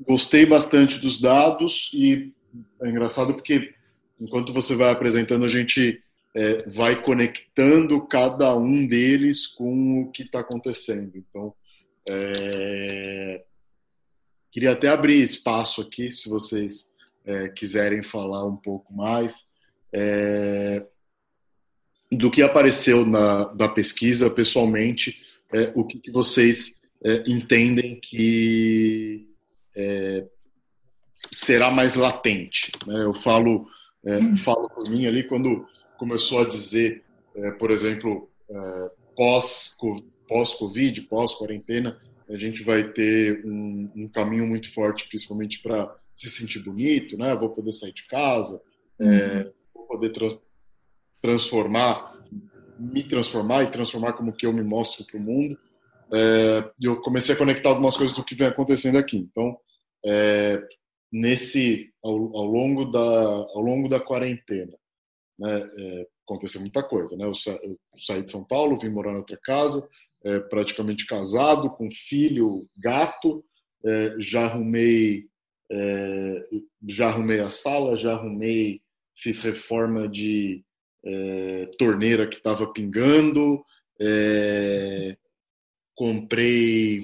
[0.00, 2.32] gostei bastante dos dados e
[2.80, 3.74] é engraçado porque
[4.22, 6.00] enquanto você vai apresentando, a gente
[6.34, 11.12] é, vai conectando cada um deles com o que está acontecendo.
[11.16, 11.52] Então,
[12.08, 13.42] é,
[14.50, 16.92] queria até abrir espaço aqui, se vocês
[17.24, 19.50] é, quiserem falar um pouco mais
[19.92, 20.86] é,
[22.10, 25.20] do que apareceu na da pesquisa pessoalmente,
[25.52, 29.28] é, o que, que vocês é, entendem que
[31.32, 32.70] será mais latente.
[32.86, 33.04] Né?
[33.04, 33.66] Eu falo,
[34.04, 35.66] é, falo por mim ali quando
[35.98, 37.04] começou a dizer,
[37.58, 38.28] por exemplo,
[39.16, 39.76] pós
[40.28, 45.94] pós Covid, pós quarentena, a gente vai ter um, um caminho muito forte, principalmente para
[46.14, 47.34] se sentir bonito, né?
[47.36, 48.60] Vou poder sair de casa,
[48.98, 49.12] é, uhum.
[49.12, 50.28] é, vou poder tra
[51.20, 52.18] transformar,
[52.78, 55.56] me transformar e transformar como que eu me mostro para o mundo.
[56.12, 59.16] É, e eu comecei a conectar algumas coisas do que vem acontecendo aqui.
[59.16, 59.56] Então,
[60.04, 60.60] é,
[61.12, 64.76] nesse ao, ao, longo da ao longo da quarentena,
[65.38, 65.70] né?
[65.78, 67.26] É, aconteceu muita coisa, né?
[67.26, 69.86] Eu, sa eu, saí de São Paulo, vim morar em outra casa,
[70.24, 73.44] é, praticamente casado, com filho, gato,
[74.18, 75.28] já arrumei
[75.72, 76.48] é,
[76.86, 78.82] já arrumei a sala, já arrumei,
[79.16, 80.62] fiz reforma de
[81.04, 83.64] é, torneira que estava pingando,
[83.98, 85.16] é,
[85.94, 86.98] comprei,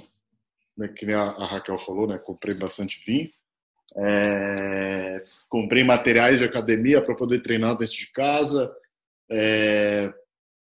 [0.76, 3.30] né, que nem a, a, Raquel falou, né, comprei bastante vinho,
[3.96, 8.70] é, comprei materiais de academia para poder treinar dentro de casa,
[9.30, 10.12] é,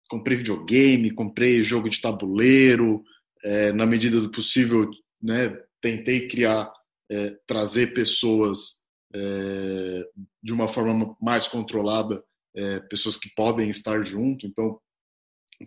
[0.09, 3.03] comprei videogame, comprei jogo de tabuleiro,
[3.45, 4.91] é, na medida do possível,
[5.23, 6.73] né, tentei criar
[7.11, 8.81] é, trazer pessoas
[9.15, 10.05] é,
[10.43, 12.23] de uma forma mais controlada,
[12.55, 14.47] é, pessoas que podem estar junto.
[14.47, 14.81] Então,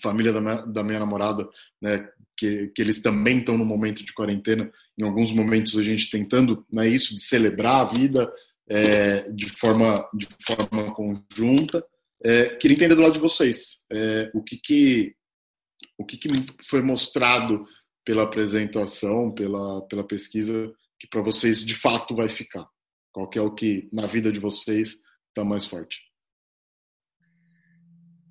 [0.02, 1.48] família da minha, da minha namorada,
[1.82, 6.12] né, que, que eles também estão no momento de quarentena, em alguns momentos a gente
[6.12, 8.32] tentando né, isso de celebrar a vida
[8.68, 11.84] é, de forma de forma conjunta.
[12.22, 15.16] É, queria entender do lado de vocês é, o que que
[15.98, 16.30] o que, que
[16.64, 17.66] foi mostrado
[18.06, 22.68] pela apresentação, pela, pela pesquisa que para vocês de fato vai ficar?
[23.12, 24.98] Qual que é o que na vida de vocês
[25.30, 26.09] está mais forte?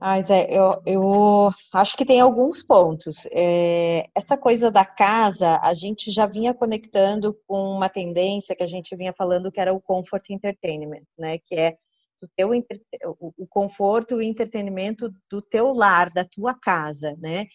[0.01, 3.27] Ah, Zé, eu, eu acho que tem alguns pontos.
[3.33, 8.67] É, essa coisa da casa, a gente já vinha conectando com uma tendência que a
[8.67, 11.39] gente vinha falando que era o comfort entertainment, né?
[11.39, 11.77] Que é
[12.23, 17.47] o, teu, o conforto e o entretenimento do teu lar, da tua casa, né?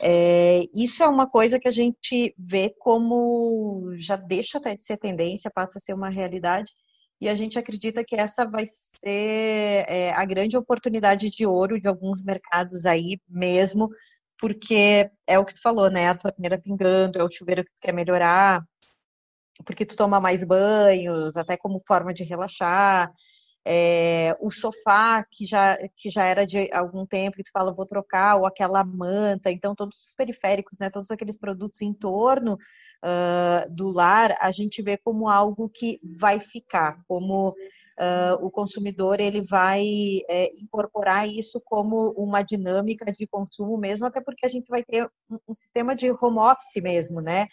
[0.00, 4.96] É, isso é uma coisa que a gente vê como já deixa até de ser
[4.96, 6.72] tendência, passa a ser uma realidade,
[7.20, 11.86] e a gente acredita que essa vai ser é, a grande oportunidade de ouro de
[11.86, 13.90] alguns mercados aí mesmo,
[14.38, 16.08] porque é o que tu falou, né?
[16.08, 18.64] A torneira pingando, é o chuveiro que tu quer melhorar,
[19.66, 23.12] porque tu toma mais banhos, até como forma de relaxar.
[23.66, 27.84] É, o sofá que já, que já era de algum tempo e tu fala vou
[27.84, 33.70] trocar, ou aquela manta, então todos os periféricos, né, todos aqueles produtos em torno uh,
[33.70, 39.42] do lar, a gente vê como algo que vai ficar, como uh, o consumidor ele
[39.42, 39.84] vai
[40.28, 45.04] é, incorporar isso como uma dinâmica de consumo mesmo, até porque a gente vai ter
[45.30, 47.46] um, um sistema de home office mesmo, né?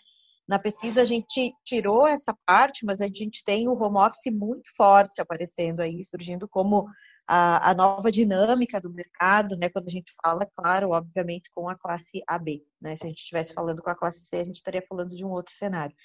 [0.47, 4.69] Na pesquisa a gente tirou essa parte, mas a gente tem o home office muito
[4.77, 6.87] forte aparecendo aí, surgindo como
[7.27, 9.67] a, a, nova dinâmica do mercado, né?
[9.67, 12.95] Quando a gente fala, claro, obviamente, com a classe AB, né?
[12.95, 15.31] Se a gente estivesse falando com a classe C, a gente estaria falando de um
[15.31, 15.95] outro cenário.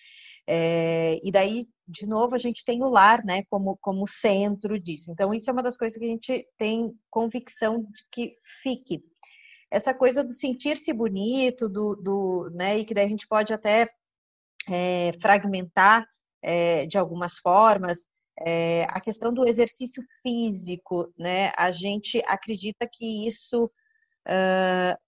[0.45, 3.45] É, e daí, de novo, a gente tem o lar, né?
[3.49, 5.13] Como, como centro disso.
[5.13, 9.05] Então, isso é uma das coisas que a gente tem convicção de que fique.
[9.71, 12.79] Essa coisa do sentir-se bonito, do, do, né?
[12.79, 13.89] E que daí a gente pode até
[14.69, 16.07] é, fragmentar
[16.43, 18.07] é, de algumas formas.
[18.45, 21.53] É, a questão do exercício físico, né?
[21.57, 24.99] A gente acredita que isso uh,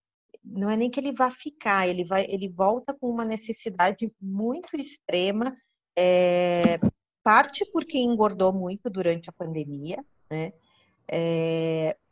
[0.44, 4.76] não é nem que ele vá ficar, ele vai, ele volta com uma necessidade muito
[4.76, 5.57] extrema,
[5.96, 6.78] é,
[7.22, 10.52] parte porque engordou muito durante a pandemia, né?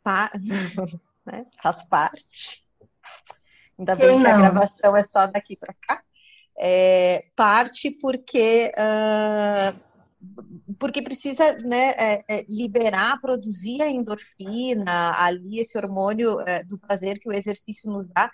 [0.03, 0.31] Pa,
[1.25, 1.45] né?
[1.61, 2.65] Faz parte.
[3.77, 6.03] Ainda bem que a gravação é só daqui para cá.
[6.57, 9.79] É, parte porque uh,
[10.79, 17.19] porque precisa né, é, é, liberar, produzir a endorfina, ali esse hormônio é, do prazer
[17.19, 18.31] que o exercício nos dá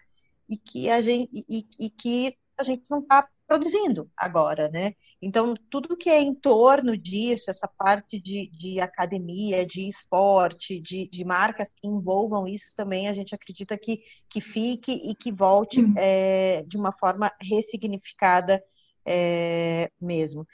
[0.47, 4.93] e que a gente, e, e que a gente não está produzindo agora, né?
[5.19, 11.09] Então, tudo que é em torno disso, essa parte de, de academia, de esporte, de,
[11.09, 15.83] de, marcas que envolvam isso também, a gente acredita que, que fique e que volte
[15.97, 18.63] é, de uma forma ressignificada
[19.03, 20.47] é, mesmo.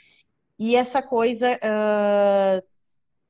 [0.57, 2.65] E essa coisa uh,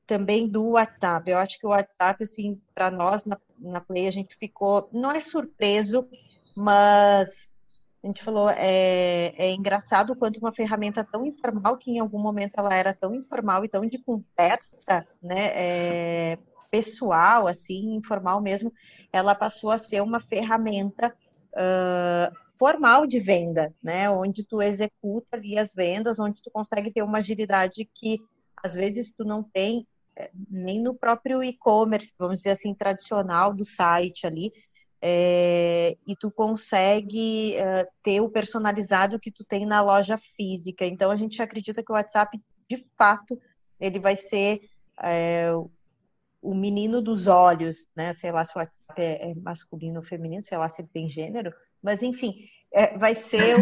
[0.06, 1.28] também do WhatsApp.
[1.28, 5.10] Eu acho que o WhatsApp, assim, para nós na, na Play, a gente ficou, não
[5.10, 6.08] é surpreso,
[6.56, 7.52] mas
[8.06, 12.54] a gente falou, é, é engraçado quanto uma ferramenta tão informal, que em algum momento
[12.56, 16.38] ela era tão informal e tão de conversa, né, é,
[16.70, 18.72] pessoal, assim, informal mesmo,
[19.12, 21.12] ela passou a ser uma ferramenta
[21.52, 24.10] uh, formal de venda, né?
[24.10, 28.20] Onde tu executa ali as vendas, onde tu consegue ter uma agilidade que
[28.62, 29.86] às vezes tu não tem
[30.16, 34.50] é, nem no próprio e-commerce, vamos dizer assim, tradicional do site ali,
[35.00, 40.86] é, e tu consegue é, ter o personalizado que tu tem na loja física.
[40.86, 43.40] Então a gente acredita que o WhatsApp, de fato,
[43.78, 44.60] ele vai ser
[45.02, 45.50] é,
[46.40, 48.12] o menino dos olhos, né?
[48.12, 51.08] Sei lá se o WhatsApp é, é masculino ou feminino, sei lá se ele tem
[51.08, 53.56] gênero, mas enfim, é, vai ser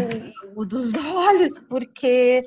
[0.54, 2.42] o, o, dos olhos, porque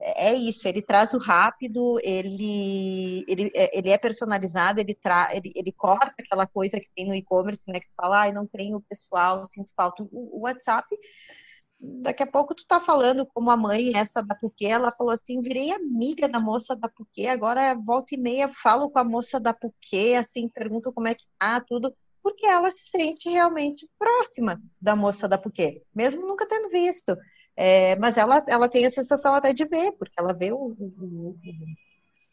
[0.00, 5.52] é isso, ele traz o rápido, ele, ele, é, ele é personalizado, ele, tra, ele,
[5.54, 7.80] ele corta aquela coisa que tem no e-commerce, né?
[7.80, 10.02] Que fala, ai, não tem o pessoal, sinto falta.
[10.02, 10.88] O, o, WhatsApp,
[11.78, 15.42] daqui a pouco tu tá falando como a mãe, essa da Puquê, ela falou assim,
[15.42, 19.52] virei amiga da moça da Puquê, agora volta e meia falo com a moça da
[19.52, 24.94] Puquê, assim, pergunto como é que tá, tudo porque ela se sente realmente próxima da
[24.94, 27.16] moça da Puquê, mesmo nunca tendo visto.
[27.62, 31.36] É, mas ela, ela tem a sensação até de ver, porque ela vê o, o,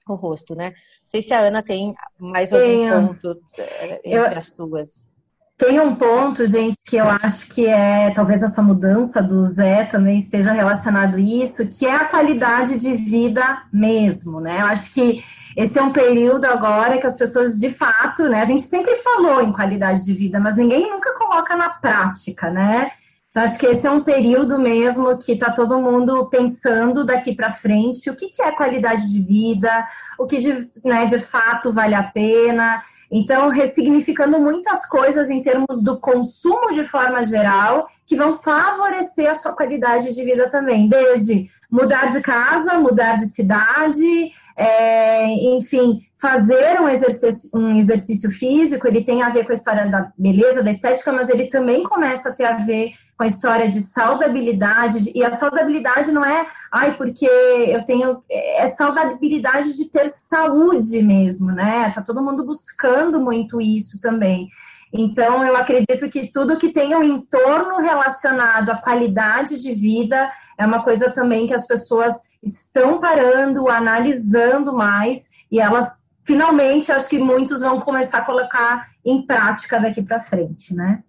[0.07, 0.69] o, o rosto, né?
[0.69, 3.07] Não sei se a Ana tem mais algum Tenho.
[3.07, 4.25] ponto é, entre Eu...
[4.25, 5.13] as duas.
[5.57, 10.19] Tem um ponto, gente, que eu acho que é talvez essa mudança do Zé também
[10.19, 14.61] esteja relacionado a isso, que é a qualidade de vida mesmo, né?
[14.61, 15.21] Eu acho que
[15.57, 18.41] esse é um período agora que as pessoas, de fato, né?
[18.41, 22.91] A gente sempre falou em qualidade de vida, mas ninguém nunca coloca na prática, né?
[23.37, 27.51] Então, acho que esse é um período mesmo que está todo mundo pensando daqui para
[27.51, 29.85] frente o que, que é qualidade de vida,
[30.17, 32.81] o que de, né, de fato vale a pena.
[33.11, 39.35] Então, ressignificando muitas coisas em termos do consumo de forma geral, que vão favorecer a
[39.35, 46.81] sua qualidade de vida também, desde mudar de casa, mudar de cidade, é, enfim, fazer
[46.81, 50.71] um exercício, um exercício físico, ele tem a ver com a história da beleza, da
[50.71, 55.23] estética, mas ele também começa a ter a ver com a história de saudabilidade, e
[55.23, 61.91] a saudabilidade não é, ai, porque eu tenho, é saudabilidade de ter saúde mesmo, né?
[61.93, 64.47] Tá todo mundo buscando muito isso também.
[64.93, 70.65] Então, eu acredito que tudo que tem um entorno relacionado à qualidade de vida é
[70.65, 77.17] uma coisa também que as pessoas estão parando, analisando mais, e elas finalmente acho que
[77.17, 81.01] muitos vão começar a colocar em prática daqui para frente, né?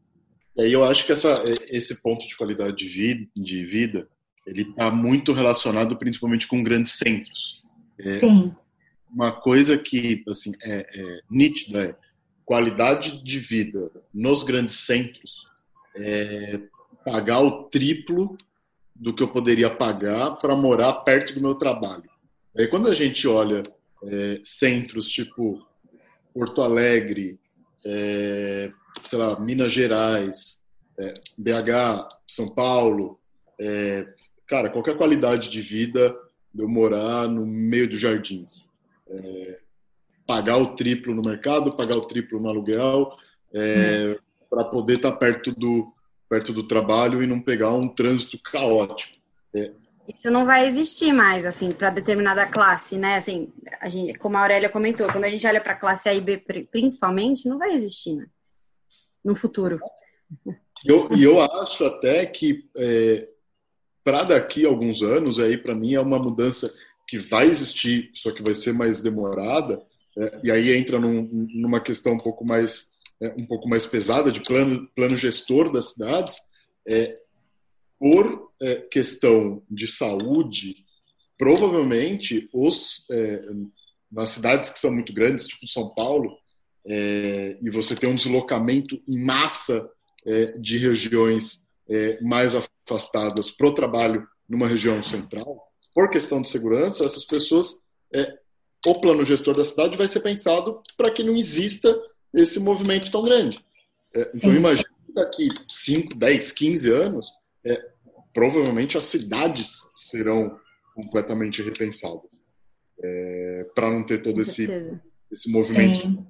[0.57, 1.35] E aí eu acho que essa,
[1.71, 4.09] esse ponto de qualidade de vida, de vida
[4.47, 7.63] ele está muito relacionado principalmente com grandes centros.
[7.99, 8.55] É, Sim.
[9.13, 11.97] Uma coisa que assim é, é nítida é
[12.45, 15.47] qualidade de vida nos grandes centros
[15.97, 16.61] é
[17.05, 18.39] pagar o triplo
[18.95, 22.09] do que eu poderia pagar para morar perto do meu trabalho.
[22.57, 23.63] Aí quando a gente olha
[24.05, 25.67] é, centros tipo
[26.33, 27.39] Porto Alegre,
[27.85, 28.71] é,
[29.05, 30.59] sei lá, Minas Gerais,
[30.99, 33.19] é, BH, São Paulo,
[33.61, 34.07] é,
[34.47, 36.17] cara, qualquer qualidade de vida
[36.53, 38.69] de eu morar no meio dos jardins.
[39.09, 39.59] É,
[40.27, 43.17] pagar o triplo no mercado, pagar o triplo no aluguel,
[43.53, 44.17] é, hum.
[44.51, 45.93] para poder estar tá perto do,
[46.29, 49.17] perto do trabalho e não pegar um trânsito caótico.
[49.55, 49.73] É,
[50.09, 53.17] isso não vai existir mais, assim, para determinada classe, né?
[53.17, 56.15] Assim, a gente, como a Aurélia comentou, quando a gente olha para a classe A
[56.15, 56.39] e B
[56.71, 58.27] principalmente, não vai existir, né?
[59.23, 59.79] No futuro.
[60.85, 63.29] E eu, eu acho até que é,
[64.03, 66.73] para daqui a alguns anos, aí para mim é uma mudança
[67.07, 69.83] que vai existir, só que vai ser mais demorada,
[70.17, 72.91] é, e aí entra num, numa questão um pouco mais
[73.21, 76.39] é, um pouco mais pesada de plano plano gestor das cidades,
[76.87, 77.15] é,
[77.99, 80.85] por é, questão de saúde,
[81.37, 83.43] provavelmente os é,
[84.11, 86.37] nas cidades que são muito grandes, tipo São Paulo,
[86.87, 89.89] é, e você tem um deslocamento em massa
[90.27, 96.49] é, de regiões é, mais afastadas para o trabalho numa região central, por questão de
[96.49, 97.79] segurança, essas pessoas,
[98.13, 98.39] é,
[98.87, 101.95] o plano gestor da cidade vai ser pensado para que não exista
[102.33, 103.61] esse movimento tão grande.
[104.35, 107.33] então, imagine daqui 5, 10, 15 anos,
[108.33, 110.59] provavelmente as cidades serão
[110.95, 112.31] completamente repensadas
[113.03, 114.69] é, para não ter todo esse,
[115.31, 116.03] esse movimento.
[116.03, 116.27] Sim.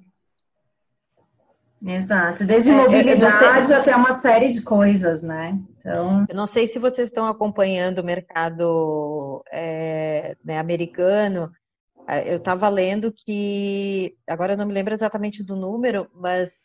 [1.81, 5.57] Exato, desde é, mobilidade até uma série de coisas, né?
[5.77, 6.25] Então...
[6.27, 11.49] Eu não sei se vocês estão acompanhando o mercado é, né, americano.
[12.05, 16.59] É, eu estava lendo que, agora eu não me lembro exatamente do número, mas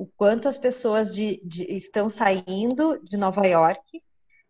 [0.00, 4.02] o quanto as pessoas de, de, estão saindo de Nova York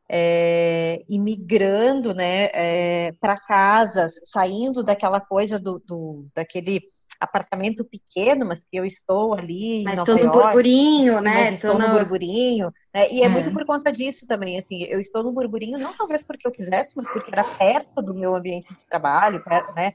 [0.08, 6.80] é, imigrando né, é, para casas, saindo daquela coisa do, do, daquele
[7.18, 11.34] apartamento pequeno, mas que eu estou ali mas estou no burburinho, né?
[11.34, 11.88] Mas estou no...
[11.88, 13.12] no burburinho, né?
[13.12, 16.22] E é, é, muito por conta disso também, assim, eu estou no burburinho não talvez
[16.22, 19.42] porque eu quisesse, mas porque era perto do meu ambiente de trabalho,
[19.74, 19.94] né?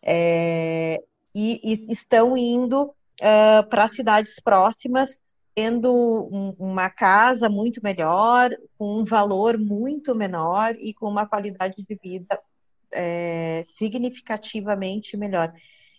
[0.00, 1.02] É,
[1.34, 5.20] e, e, estão indo uh, para cidades próximas
[5.54, 5.92] tendo
[6.32, 11.94] um, uma casa muito melhor, com um valor muito menor e com uma qualidade de
[12.02, 12.40] vida
[12.90, 15.52] é, significativamente melhor.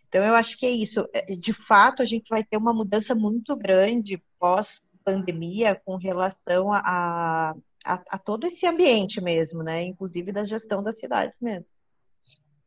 [0.08, 1.08] Então, eu acho que é isso.
[1.14, 7.56] É, de fato, a gente vai ter uma mudança muito grande pós-pandemia com relação a,
[7.84, 9.84] a, a, todo esse ambiente mesmo, né?
[9.84, 11.72] Inclusive da gestão das cidades mesmo.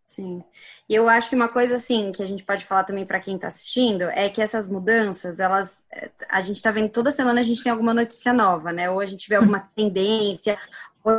[0.07, 0.43] Sim.
[0.89, 3.35] E eu acho que uma coisa assim que a gente pode falar também para quem
[3.35, 5.85] está assistindo é que essas mudanças, elas
[6.29, 8.89] a gente está vendo toda semana a gente tem alguma notícia nova, né?
[8.89, 10.57] Ou a gente vê alguma tendência,
[11.03, 11.13] ou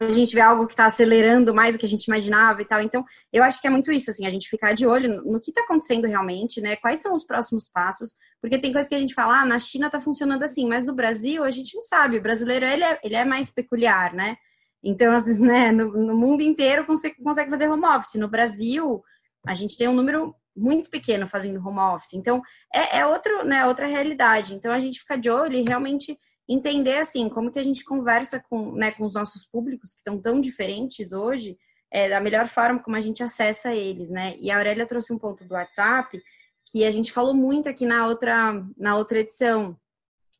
[0.00, 2.80] a gente vê algo que está acelerando mais do que a gente imaginava e tal.
[2.80, 5.50] Então, eu acho que é muito isso, assim, a gente ficar de olho no que
[5.50, 6.76] está acontecendo realmente, né?
[6.76, 8.14] Quais são os próximos passos?
[8.40, 10.94] Porque tem coisas que a gente fala, ah, na China está funcionando assim, mas no
[10.94, 12.18] Brasil a gente não sabe.
[12.18, 14.36] O brasileiro ele é, ele é mais peculiar, né?
[14.84, 18.14] Então, assim, né, no, no, mundo inteiro consegue, consegue fazer home office.
[18.14, 19.02] No Brasil,
[19.46, 22.12] a gente tem um número muito pequeno fazendo home office.
[22.12, 24.54] Então, é, é outro, né, outra realidade.
[24.54, 26.16] Então, a gente fica de olho e realmente
[26.48, 30.20] entender, assim, como que a gente conversa com, né, com os nossos públicos, que estão
[30.20, 31.56] tão diferentes hoje,
[31.90, 34.36] é, da melhor forma como a gente acessa eles, né?
[34.38, 36.20] E a Aurélia trouxe um ponto do WhatsApp
[36.66, 39.78] que a gente falou muito aqui na outra, na outra edição,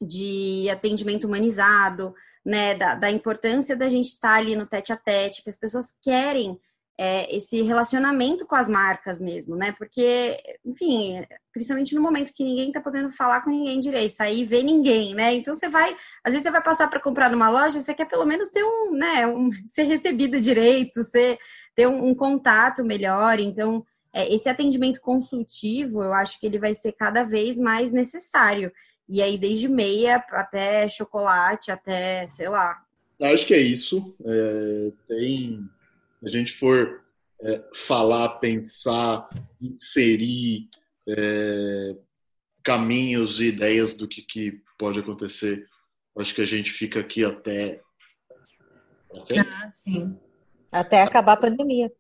[0.00, 2.14] de atendimento humanizado,
[2.44, 5.56] né, da, da importância da gente estar tá ali no tete a tete, que as
[5.56, 6.58] pessoas querem
[6.96, 9.72] é, esse relacionamento com as marcas mesmo, né?
[9.72, 14.62] Porque, enfim, principalmente no momento que ninguém tá podendo falar com ninguém direito, sair ver
[14.62, 15.34] ninguém, né?
[15.34, 18.24] Então você vai, às vezes você vai passar para comprar numa loja, você quer pelo
[18.24, 21.38] menos ter um, né, um, ser recebido direito, ser,
[21.74, 23.40] ter um, um contato melhor.
[23.40, 28.70] Então, é, esse atendimento consultivo, eu acho que ele vai ser cada vez mais necessário.
[29.08, 32.82] E aí, desde meia até chocolate, até, sei lá.
[33.20, 34.14] Acho que é isso.
[34.24, 35.68] É, tem.
[36.20, 37.04] Se a gente for
[37.42, 39.28] é, falar, pensar,
[39.60, 40.68] inferir,
[41.06, 41.96] é,
[42.62, 45.66] caminhos e ideias do que, que pode acontecer.
[46.18, 47.80] Acho que a gente fica aqui até.
[49.12, 50.16] Ah, sim.
[50.72, 51.92] Até acabar a pandemia.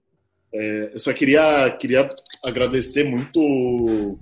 [0.52, 2.08] É, eu só queria, queria
[2.42, 4.18] agradecer muito,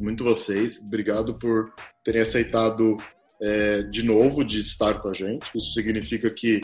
[0.00, 0.80] muito vocês.
[0.86, 1.72] Obrigado por
[2.04, 2.96] terem aceitado
[3.40, 5.46] é, de novo de estar com a gente.
[5.54, 6.60] Isso significa que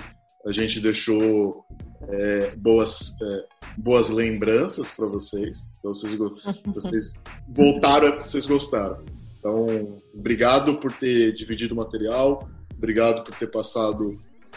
[0.47, 1.65] a gente deixou
[2.09, 3.45] é, boas, é,
[3.77, 5.69] boas lembranças para vocês.
[5.79, 6.15] Então, vocês,
[6.67, 9.05] vocês voltaram é vocês gostaram.
[9.39, 14.05] Então, obrigado por ter dividido o material, obrigado por ter passado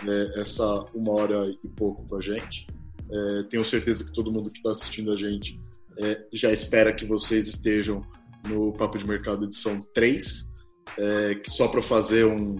[0.03, 2.67] né, essa uma hora e pouco com a gente.
[3.11, 5.59] É, tenho certeza que todo mundo que está assistindo a gente
[5.97, 8.01] é, já espera que vocês estejam
[8.47, 10.51] no Papo de Mercado edição 3,
[10.97, 12.55] é, que só para fazer um.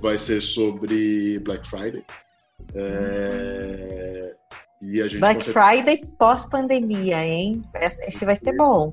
[0.00, 2.04] vai ser sobre Black Friday.
[2.74, 4.34] É,
[4.82, 5.52] e a gente Black consegue...
[5.52, 7.62] Friday pós-pandemia, hein?
[7.74, 8.92] Esse vai ser bom.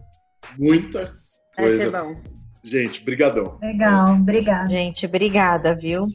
[0.57, 1.09] Muita
[1.55, 1.77] coisa.
[1.77, 2.15] Vai ser bom.
[2.63, 3.57] Gente, brigadão.
[3.61, 4.69] Legal, obrigada.
[4.69, 6.07] Gente, obrigada, viu?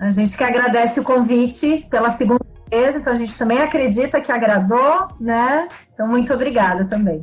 [0.00, 4.30] A gente que agradece o convite pela segunda vez, então a gente também acredita que
[4.30, 5.68] agradou, né?
[5.92, 7.20] Então, muito obrigada também.